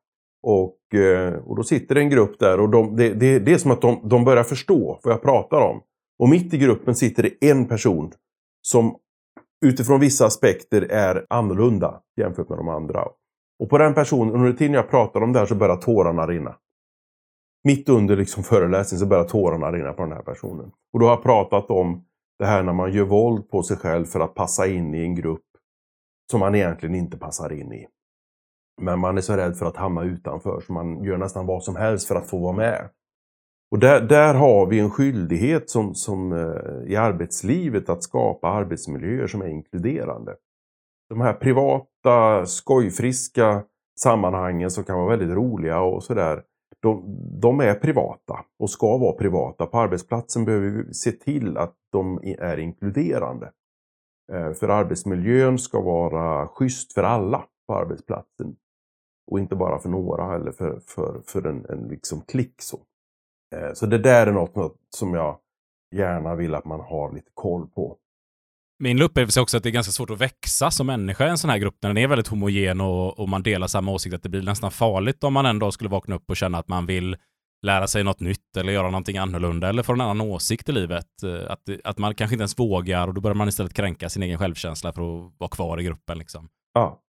[0.43, 3.71] Och, eh, och då sitter en grupp där och de, det, det, det är som
[3.71, 5.83] att de, de börjar förstå vad jag pratar om.
[6.19, 8.13] Och mitt i gruppen sitter det en person
[8.63, 8.97] som
[9.65, 13.05] utifrån vissa aspekter är annorlunda jämfört med de andra.
[13.59, 16.57] Och på den personen, under tiden jag pratar om det här så börjar tårarna rinna.
[17.65, 20.71] Mitt under liksom föreläsningen så börjar tårarna rinna på den här personen.
[20.93, 22.05] Och då har jag pratat om
[22.39, 25.15] det här när man gör våld på sig själv för att passa in i en
[25.15, 25.46] grupp
[26.31, 27.87] som man egentligen inte passar in i.
[28.83, 31.77] Men man är så rädd för att hamna utanför så man gör nästan vad som
[31.77, 32.89] helst för att få vara med.
[33.71, 39.27] Och där, där har vi en skyldighet som, som eh, i arbetslivet att skapa arbetsmiljöer
[39.27, 40.37] som är inkluderande.
[41.09, 43.63] De här privata, skojfriska
[44.01, 46.43] sammanhangen som kan vara väldigt roliga och sådär.
[46.83, 47.05] De,
[47.41, 49.67] de, är privata och ska vara privata.
[49.67, 53.51] På arbetsplatsen behöver vi se till att de är inkluderande.
[54.33, 58.57] Eh, för arbetsmiljön ska vara schysst för alla på arbetsplatsen.
[59.31, 62.63] Och inte bara för några eller för, för, för en, en liksom klick.
[62.63, 62.81] Så.
[63.57, 65.39] Eh, så det där är något som jag
[65.97, 67.97] gärna vill att man har lite koll på.
[68.79, 71.39] Min upplevelse är också att det är ganska svårt att växa som människa i en
[71.39, 74.15] sån här grupp när den är väldigt homogen och, och man delar samma åsikt.
[74.15, 76.69] Att det blir nästan farligt om man en dag skulle vakna upp och känna att
[76.69, 77.17] man vill
[77.63, 81.23] lära sig något nytt eller göra någonting annorlunda eller få en annan åsikt i livet.
[81.25, 84.23] Eh, att, att man kanske inte ens vågar och då börjar man istället kränka sin
[84.23, 86.19] egen självkänsla för att vara kvar i gruppen.
[86.19, 86.49] Liksom.
[86.75, 87.03] Ja.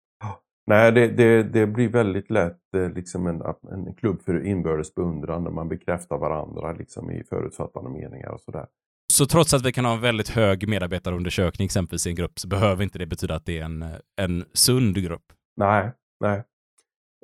[0.67, 3.41] Nej, det, det, det blir väldigt lätt eh, liksom en,
[3.71, 8.65] en klubb för inbördes beundran när man bekräftar varandra liksom, i förutfattade meningar och sådär.
[9.13, 12.47] Så trots att vi kan ha en väldigt hög medarbetarundersökning exempelvis i en grupp så
[12.47, 13.85] behöver inte det betyda att det är en,
[14.21, 15.23] en sund grupp?
[15.57, 16.43] Nej, nej.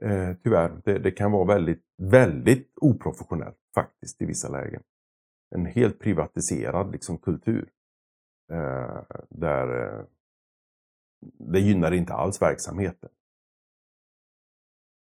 [0.01, 0.81] Eh, tyvärr.
[0.85, 4.83] Det, det, kan vara väldigt, väldigt oprofessionellt faktiskt i vissa lägen.
[5.55, 7.69] En helt privatiserad liksom, kultur.
[8.51, 10.05] Eh, där eh,
[11.39, 13.09] det gynnar inte alls verksamheten.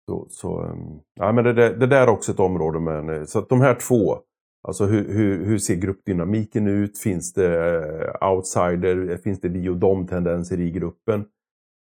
[0.07, 2.79] Så, så ehm, ja, men det, det, det där är också ett område.
[2.79, 4.21] Men, eh, så att de här två,
[4.67, 6.97] alltså hur, hur, hur ser gruppdynamiken ut?
[6.97, 7.75] Finns det
[8.21, 9.17] eh, outsider?
[9.17, 11.25] Finns det vi och dom-tendenser i gruppen?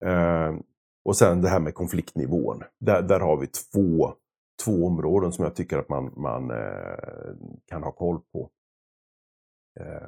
[0.05, 0.55] Eh,
[1.05, 2.63] och sen det här med konfliktnivån.
[2.79, 4.13] Där, där har vi två,
[4.65, 7.35] två områden som jag tycker att man, man eh,
[7.67, 8.49] kan ha koll på.
[9.79, 10.07] Eh.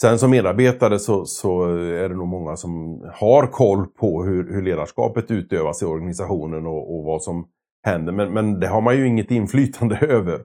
[0.00, 4.62] Sen som medarbetare så, så, är det nog många som har koll på hur, hur
[4.62, 7.48] ledarskapet utövas i organisationen och, och, vad som
[7.86, 8.12] händer.
[8.12, 10.44] Men, men det har man ju inget inflytande över.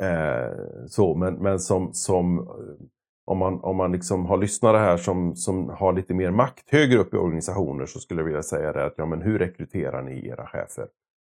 [0.00, 0.52] Eh,
[0.86, 2.48] så, men, men som, som
[3.32, 6.98] om man, om man liksom har lyssnare här som, som har lite mer makt högre
[6.98, 10.28] upp i organisationer så skulle jag vilja säga det att ja, men hur rekryterar ni
[10.28, 10.88] era chefer?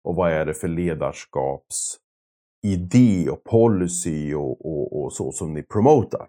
[0.05, 6.29] Och vad är det för ledarskapsidé och policy och, och, och så som ni promotar?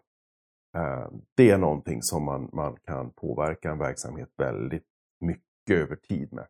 [0.78, 1.07] Eh,
[1.38, 4.86] det är någonting som man, man kan påverka en verksamhet väldigt
[5.22, 6.47] mycket mycket över tid med.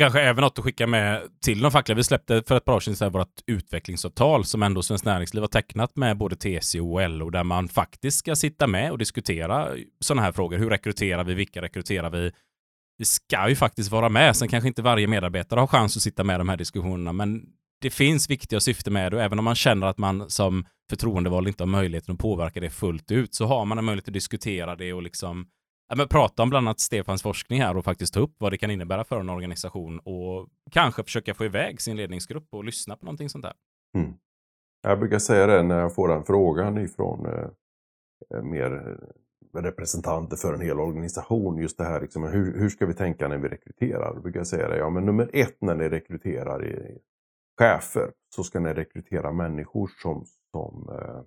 [0.00, 1.96] Kanske även något att skicka med till de fackliga.
[1.96, 5.96] Vi släppte för ett par år sedan vårt utvecklingsavtal som ändå Svenskt Näringsliv har tecknat
[5.96, 9.68] med både TCO och LO där man faktiskt ska sitta med och diskutera
[10.00, 10.58] sådana här frågor.
[10.58, 11.34] Hur rekryterar vi?
[11.34, 12.32] Vilka rekryterar vi?
[12.98, 14.36] Vi ska ju faktiskt vara med.
[14.36, 17.42] Sen kanske inte varje medarbetare har chans att sitta med i de här diskussionerna, men
[17.80, 21.48] det finns viktiga syften med det och även om man känner att man som förtroendevald
[21.48, 24.76] inte har möjligheten att påverka det fullt ut så har man en möjlighet att diskutera
[24.76, 25.46] det och liksom
[25.90, 28.58] ja, men prata om bland annat Stefans forskning här och faktiskt ta upp vad det
[28.58, 33.04] kan innebära för en organisation och kanske försöka få iväg sin ledningsgrupp och lyssna på
[33.04, 33.54] någonting sånt där.
[33.94, 34.14] Mm.
[34.82, 37.48] Jag brukar säga det när jag får den frågan ifrån eh,
[38.34, 38.98] eh, mer
[39.54, 41.58] eh, representanter för en hel organisation.
[41.58, 44.14] Just det här, liksom, hur, hur ska vi tänka när vi rekryterar?
[44.14, 46.98] Då brukar jag säga det, ja men nummer ett när ni rekryterar i,
[47.60, 51.22] chefer så ska ni rekrytera människor som, som eh,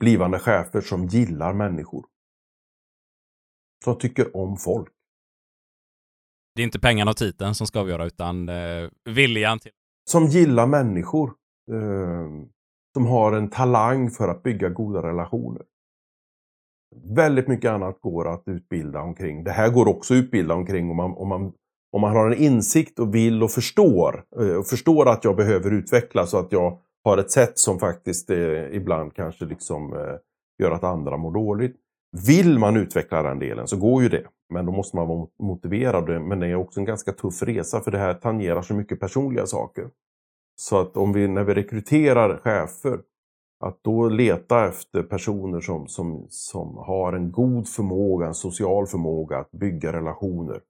[0.00, 2.06] blivande chefer som gillar människor.
[3.84, 4.88] Som tycker om folk.
[6.54, 9.72] Det är inte pengarna och titeln som ska avgöra utan eh, viljan till...
[10.10, 11.28] Som gillar människor.
[11.72, 12.28] Eh,
[12.94, 15.62] som har en talang för att bygga goda relationer.
[17.04, 19.44] Väldigt mycket annat går att utbilda omkring.
[19.44, 21.52] Det här går också att utbilda omkring om man, om man
[21.92, 25.70] om man har en insikt och vill och förstår, eh, och förstår att jag behöver
[25.70, 30.14] utvecklas och att jag har ett sätt som faktiskt eh, ibland kanske liksom eh,
[30.62, 31.76] gör att andra mår dåligt.
[32.26, 34.26] Vill man utveckla den delen så går ju det.
[34.52, 36.22] Men då måste man vara motiverad.
[36.22, 39.46] Men det är också en ganska tuff resa för det här tangerar så mycket personliga
[39.46, 39.90] saker.
[40.56, 43.00] Så att om vi, när vi rekryterar chefer,
[43.64, 49.38] att då leta efter personer som, som, som har en god förmåga, en social förmåga
[49.38, 50.60] att bygga relationer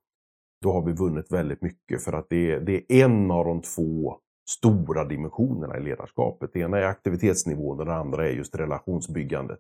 [0.63, 3.63] då har vi vunnit väldigt mycket för att det är, det är en av de
[3.63, 4.17] två
[4.51, 6.51] stora dimensionerna i ledarskapet.
[6.53, 9.59] Det ena är aktivitetsnivån och det andra är just relationsbyggandet.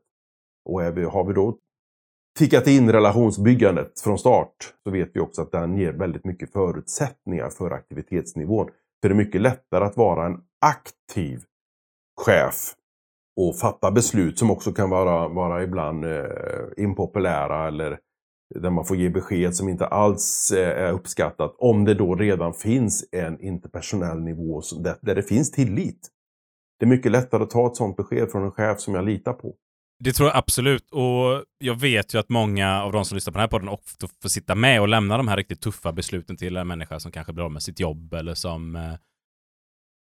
[0.64, 1.58] Och vi, har vi då
[2.40, 7.50] tickat in relationsbyggandet från start så vet vi också att den ger väldigt mycket förutsättningar
[7.50, 8.68] för aktivitetsnivån.
[9.02, 11.42] För det är mycket lättare att vara en aktiv
[12.20, 12.74] chef
[13.36, 16.24] och fatta beslut som också kan vara, vara ibland eh,
[16.76, 17.98] impopulära eller
[18.54, 21.54] där man får ge besked som inte alls eh, är uppskattat.
[21.58, 24.62] Om det då redan finns en interpersonell nivå
[25.00, 26.08] där det finns tillit.
[26.78, 29.32] Det är mycket lättare att ta ett sådant besked från en chef som jag litar
[29.32, 29.54] på.
[30.04, 30.90] Det tror jag absolut.
[30.90, 34.08] Och jag vet ju att många av de som lyssnar på den här podden ofta
[34.22, 37.32] får sitta med och lämna de här riktigt tuffa besluten till en människa som kanske
[37.32, 38.94] blir av med sitt jobb eller som eh,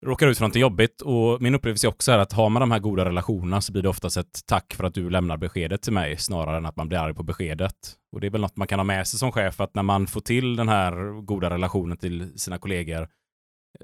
[0.05, 1.01] råkar ut för något jobbigt.
[1.01, 3.83] Och min upplevelse är också här att har man de här goda relationerna så blir
[3.83, 6.87] det oftast ett tack för att du lämnar beskedet till mig snarare än att man
[6.87, 7.95] blir arg på beskedet.
[8.11, 10.07] Och det är väl något man kan ha med sig som chef att när man
[10.07, 13.07] får till den här goda relationen till sina kollegor eh,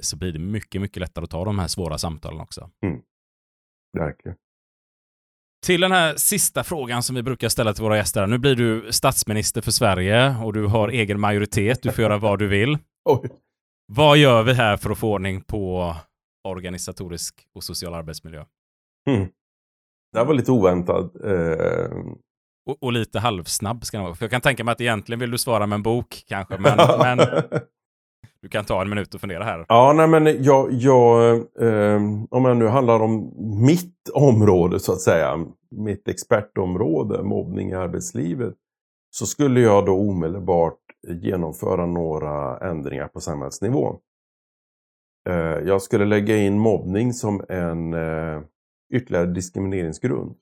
[0.01, 2.69] så blir det mycket, mycket lättare att ta de här svåra samtalen också.
[2.85, 3.01] Mm.
[3.97, 4.37] Verkligen.
[5.63, 8.27] Till den här sista frågan som vi brukar ställa till våra gäster.
[8.27, 11.83] Nu blir du statsminister för Sverige och du har egen majoritet.
[11.83, 12.77] Du får göra vad du vill.
[13.09, 13.29] Oj.
[13.91, 15.95] Vad gör vi här för att få ordning på
[16.47, 18.45] organisatorisk och social arbetsmiljö?
[19.09, 19.27] Mm.
[20.11, 21.15] Det här var lite oväntat.
[21.23, 21.97] Eh...
[22.69, 24.15] Och, och, lite halvsnabb ska det vara.
[24.15, 26.77] För jag kan tänka mig att egentligen vill du svara med en bok kanske, men,
[26.99, 27.19] men
[28.43, 29.65] du kan ta en minut och fundera här.
[29.69, 33.33] Ja, nej men jag, jag eh, om jag nu handlar om
[33.65, 38.53] mitt område så att säga, mitt expertområde, mobbning i arbetslivet,
[39.09, 43.99] så skulle jag då omedelbart genomföra några ändringar på samhällsnivå.
[45.29, 45.35] Eh,
[45.65, 48.41] jag skulle lägga in mobbning som en eh,
[48.93, 50.35] ytterligare diskrimineringsgrund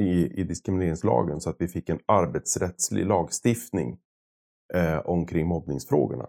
[0.00, 3.98] i, i diskrimineringslagen så att vi fick en arbetsrättslig lagstiftning
[4.74, 6.26] eh, omkring mobbningsfrågorna.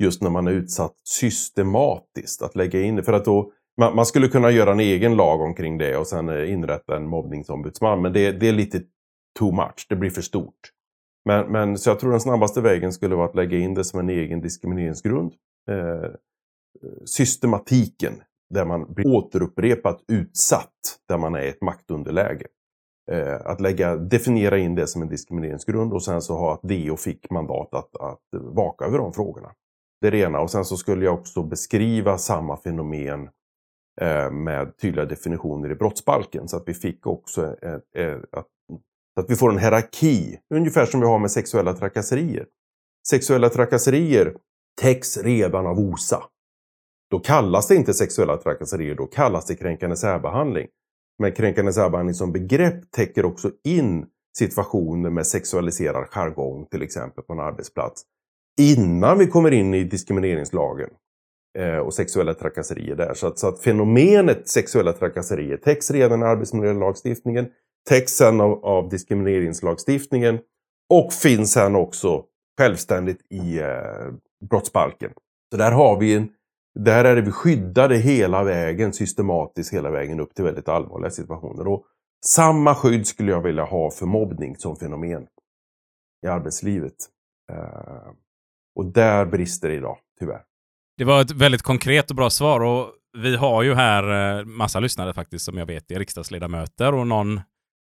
[0.00, 3.02] Just när man är utsatt systematiskt, att lägga in det.
[3.02, 6.28] För att då, man, man, skulle kunna göra en egen lag omkring det och sen
[6.28, 8.02] eh, inrätta en mobbningsombudsman.
[8.02, 8.82] Men det, det är lite
[9.38, 10.72] too much, det blir för stort.
[11.24, 14.00] Men, men, så jag tror den snabbaste vägen skulle vara att lägga in det som
[14.00, 15.32] en egen diskrimineringsgrund.
[15.70, 16.10] Eh,
[17.04, 18.12] systematiken
[18.54, 22.46] där man blir återupprepat utsatt, där man är i ett maktunderläge.
[23.10, 26.96] Eh, att lägga, definiera in det som en diskrimineringsgrund och sen så ha att DO
[26.96, 29.52] fick mandat att, att vaka över de frågorna.
[30.00, 30.40] Det är det ena.
[30.40, 33.28] Och sen så skulle jag också beskriva samma fenomen
[34.00, 36.48] eh, med tydliga definitioner i brottsbalken.
[36.48, 38.46] Så att vi fick också eh, eh, att
[39.20, 42.46] att vi får en hierarki, ungefär som vi har med sexuella trakasserier.
[43.08, 44.36] Sexuella trakasserier
[44.80, 46.24] täcks redan av OSA.
[47.10, 50.68] Då kallas det inte sexuella trakasserier, då kallas det kränkande särbehandling.
[51.18, 54.06] Men kränkande särbehandling som begrepp täcker också in
[54.38, 58.02] situationer med sexualiserad jargong till exempel på en arbetsplats.
[58.58, 60.90] Innan vi kommer in i diskrimineringslagen
[61.58, 63.14] eh, och sexuella trakasserier där.
[63.14, 67.48] Så att, så att fenomenet sexuella trakasserier täcks redan i arbetsmiljölagstiftningen
[67.88, 70.38] täcks sen av, av diskrimineringslagstiftningen
[70.90, 72.24] och finns sen också
[72.58, 74.12] självständigt i eh,
[74.50, 75.10] brottsbalken.
[75.50, 76.28] Så där har vi en,
[76.74, 81.68] där är vi skyddade hela vägen, systematiskt hela vägen upp till väldigt allvarliga situationer.
[81.68, 81.84] Och
[82.26, 85.26] samma skydd skulle jag vilja ha för mobbning som fenomen
[86.26, 86.96] i arbetslivet.
[87.52, 88.12] Eh,
[88.76, 90.42] och där brister det idag, tyvärr.
[90.96, 94.80] Det var ett väldigt konkret och bra svar och vi har ju här eh, massa
[94.80, 97.40] lyssnare faktiskt som jag vet är riksdagsledamöter och någon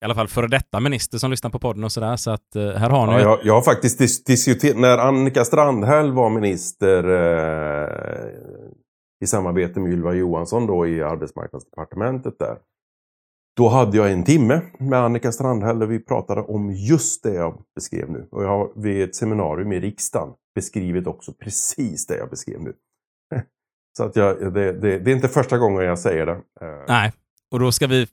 [0.02, 2.16] i alla fall före detta minister som lyssnar på podden och sådär.
[2.16, 3.14] Så att eh, här har ni...
[3.14, 7.90] Ja, jag, jag har faktiskt dis diskuterat, när Annika Strandhäll var minister eh,
[9.24, 12.58] i samarbete med Ylva Johansson då i arbetsmarknadsdepartementet där.
[13.58, 17.62] Då hade jag en timme med Annika Strandhäll där vi pratade om just det jag
[17.76, 18.28] beskrev nu.
[18.32, 22.74] Och jag har vid ett seminarium i riksdagen beskrivit också precis det jag beskrev nu.
[23.98, 26.32] Så att jag, det, det, det, är inte första gången jag säger det.
[26.62, 27.12] Eh, Nej,
[27.52, 28.08] och då ska vi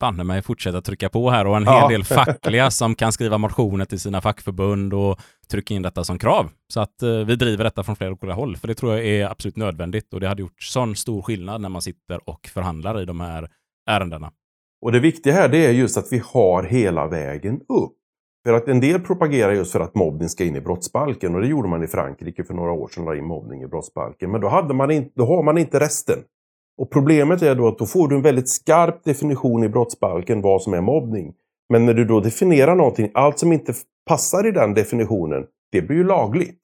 [0.00, 3.84] banne mig fortsätta trycka på här och en hel del fackliga som kan skriva motioner
[3.84, 6.50] till sina fackförbund och trycka in detta som krav.
[6.72, 9.30] Så att eh, vi driver detta från flera olika håll, för det tror jag är
[9.30, 13.04] absolut nödvändigt och det hade gjort sån stor skillnad när man sitter och förhandlar i
[13.04, 13.50] de här
[13.90, 14.32] ärendena.
[14.84, 17.92] Och det viktiga här det är just att vi har hela vägen upp.
[18.46, 21.46] För att en del propagerar just för att mobbning ska in i brottsbalken och det
[21.46, 24.30] gjorde man i Frankrike för några år sedan, la in mobbning i brottsbalken.
[24.30, 26.18] Men då, hade man inte, då har man inte resten.
[26.78, 30.62] Och problemet är då att då får du en väldigt skarp definition i brottsbalken vad
[30.62, 31.34] som är mobbning.
[31.68, 33.74] Men när du då definierar någonting, allt som inte
[34.06, 36.58] passar i den definitionen, det blir ju lagligt.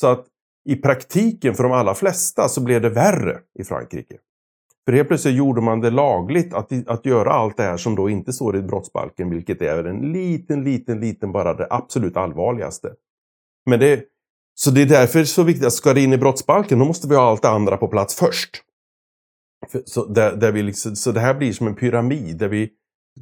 [0.00, 0.26] Så att
[0.68, 4.16] i praktiken för de allra flesta så blev det värre i Frankrike.
[4.88, 8.10] För helt plötsligt gjorde man det lagligt att, att göra allt det här som då
[8.10, 12.92] inte står i brottsbalken, vilket är en liten, liten, liten, bara det absolut allvarligaste.
[13.70, 14.04] Men det,
[14.54, 17.14] så det är därför så viktigt att ska det in i brottsbalken, då måste vi
[17.14, 18.62] ha allt det andra på plats först.
[19.84, 22.70] Så, där, där vi liksom, så det här blir som en pyramid där vi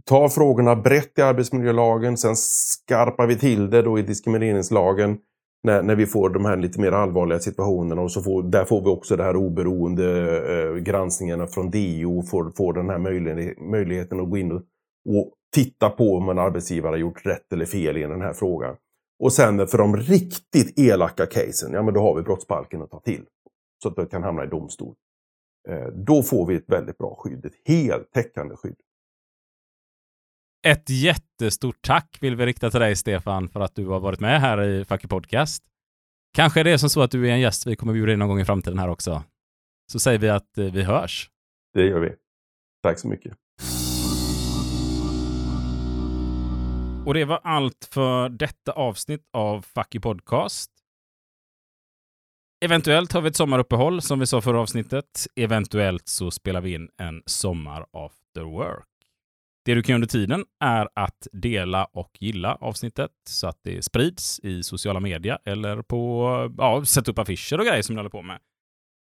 [0.04, 5.18] tar frågorna brett i arbetsmiljölagen, sen skarpar vi till det då i diskrimineringslagen
[5.66, 8.02] när, när vi får de här lite mer allvarliga situationerna.
[8.02, 10.06] Och så får, där får vi också det här oberoende
[10.52, 14.62] eh, granskningarna från DO, får, får den här möjlig, möjligheten att gå in och,
[15.08, 18.76] och titta på om en arbetsgivare har gjort rätt eller fel i den här frågan.
[19.22, 23.00] Och sen för de riktigt elaka casen, ja men då har vi brottsbalken att ta
[23.00, 23.24] till.
[23.82, 24.94] Så att det kan hamna i domstol.
[25.68, 28.76] Eh, då får vi ett väldigt bra skydd, ett heltäckande skydd.
[30.66, 34.40] Ett jättestort tack vill vi rikta till dig, Stefan, för att du har varit med
[34.40, 35.62] här i Fucky Podcast.
[36.34, 38.28] Kanske är det som så att du är en gäst vi kommer bjuda in någon
[38.28, 39.24] gång i framtiden här också.
[39.92, 41.30] Så säger vi att eh, vi hörs.
[41.74, 42.12] Det gör vi.
[42.82, 43.36] Tack så mycket.
[47.06, 50.70] Och det var allt för detta avsnitt av Fucky Podcast.
[52.64, 55.26] Eventuellt har vi ett sommaruppehåll som vi sa förra avsnittet.
[55.36, 58.95] Eventuellt så spelar vi in en sommar after work.
[59.66, 63.82] Det du kan göra under tiden är att dela och gilla avsnittet så att det
[63.82, 68.10] sprids i sociala medier eller på, ja, sätta upp affischer och grejer som ni håller
[68.10, 68.38] på med.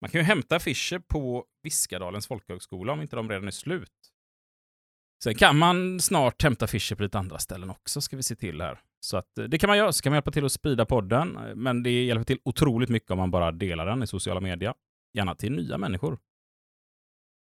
[0.01, 3.91] Man kan ju hämta affischer på Viskadalens folkhögskola om inte de redan är slut.
[5.24, 8.61] Sen kan man snart hämta affischer på lite andra ställen också, ska vi se till
[8.61, 8.80] här.
[8.99, 11.38] Så att eh, det kan man göra, så kan man hjälpa till att sprida podden.
[11.38, 14.74] Eh, men det hjälper till otroligt mycket om man bara delar den i sociala medier.
[15.13, 16.18] Gärna till nya människor.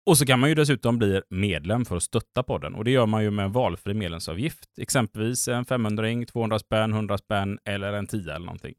[0.05, 2.75] Och så kan man ju dessutom bli medlem för att stötta podden.
[2.75, 4.69] Och det gör man ju med en valfri medlemsavgift.
[4.77, 8.75] Exempelvis en 500 200 spänn, 100 spänn eller en 10 eller någonting.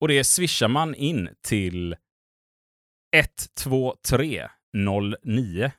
[0.00, 1.96] Och det swishar man in till
[3.16, 4.48] 123
[5.24, 5.72] 09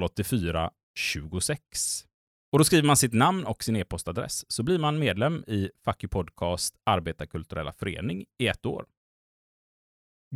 [0.00, 2.04] 084 26.
[2.52, 6.08] Och då skriver man sitt namn och sin e-postadress så blir man medlem i Fucky
[6.08, 8.84] Podcast Arbetarkulturella Förening i ett år.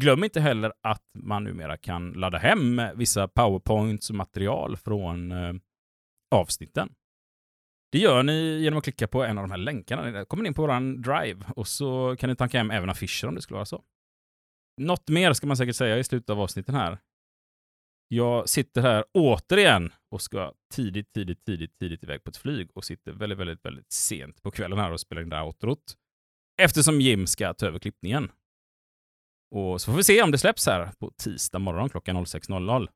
[0.00, 5.54] Glöm inte heller att man numera kan ladda hem vissa powerpoints och material från eh,
[6.34, 6.94] avsnitten.
[7.92, 10.24] Det gör ni genom att klicka på en av de här länkarna.
[10.24, 13.34] kommer ni in på vår drive och så kan ni tanka hem även affischer om
[13.34, 13.84] det skulle vara så.
[14.80, 16.98] Något mer ska man säkert säga i slutet av avsnitten här.
[18.08, 22.84] Jag sitter här återigen och ska tidigt, tidigt, tidigt, tidigt iväg på ett flyg och
[22.84, 25.96] sitter väldigt, väldigt, väldigt sent på kvällen här och spelar in det här outrot.
[26.62, 28.30] Eftersom Jim ska ta över klippningen.
[29.50, 32.88] Och så får vi se om det släpps här på tisdag morgon klockan 06.00.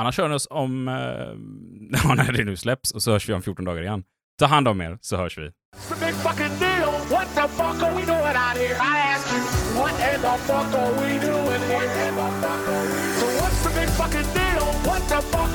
[0.00, 0.88] Annars hör ni oss om...
[0.88, 0.94] Eh,
[2.16, 4.04] när det nu släpps och så hörs vi om 14 dagar igen.
[4.38, 5.50] Ta hand om er så hörs vi.
[14.84, 15.53] What the fuck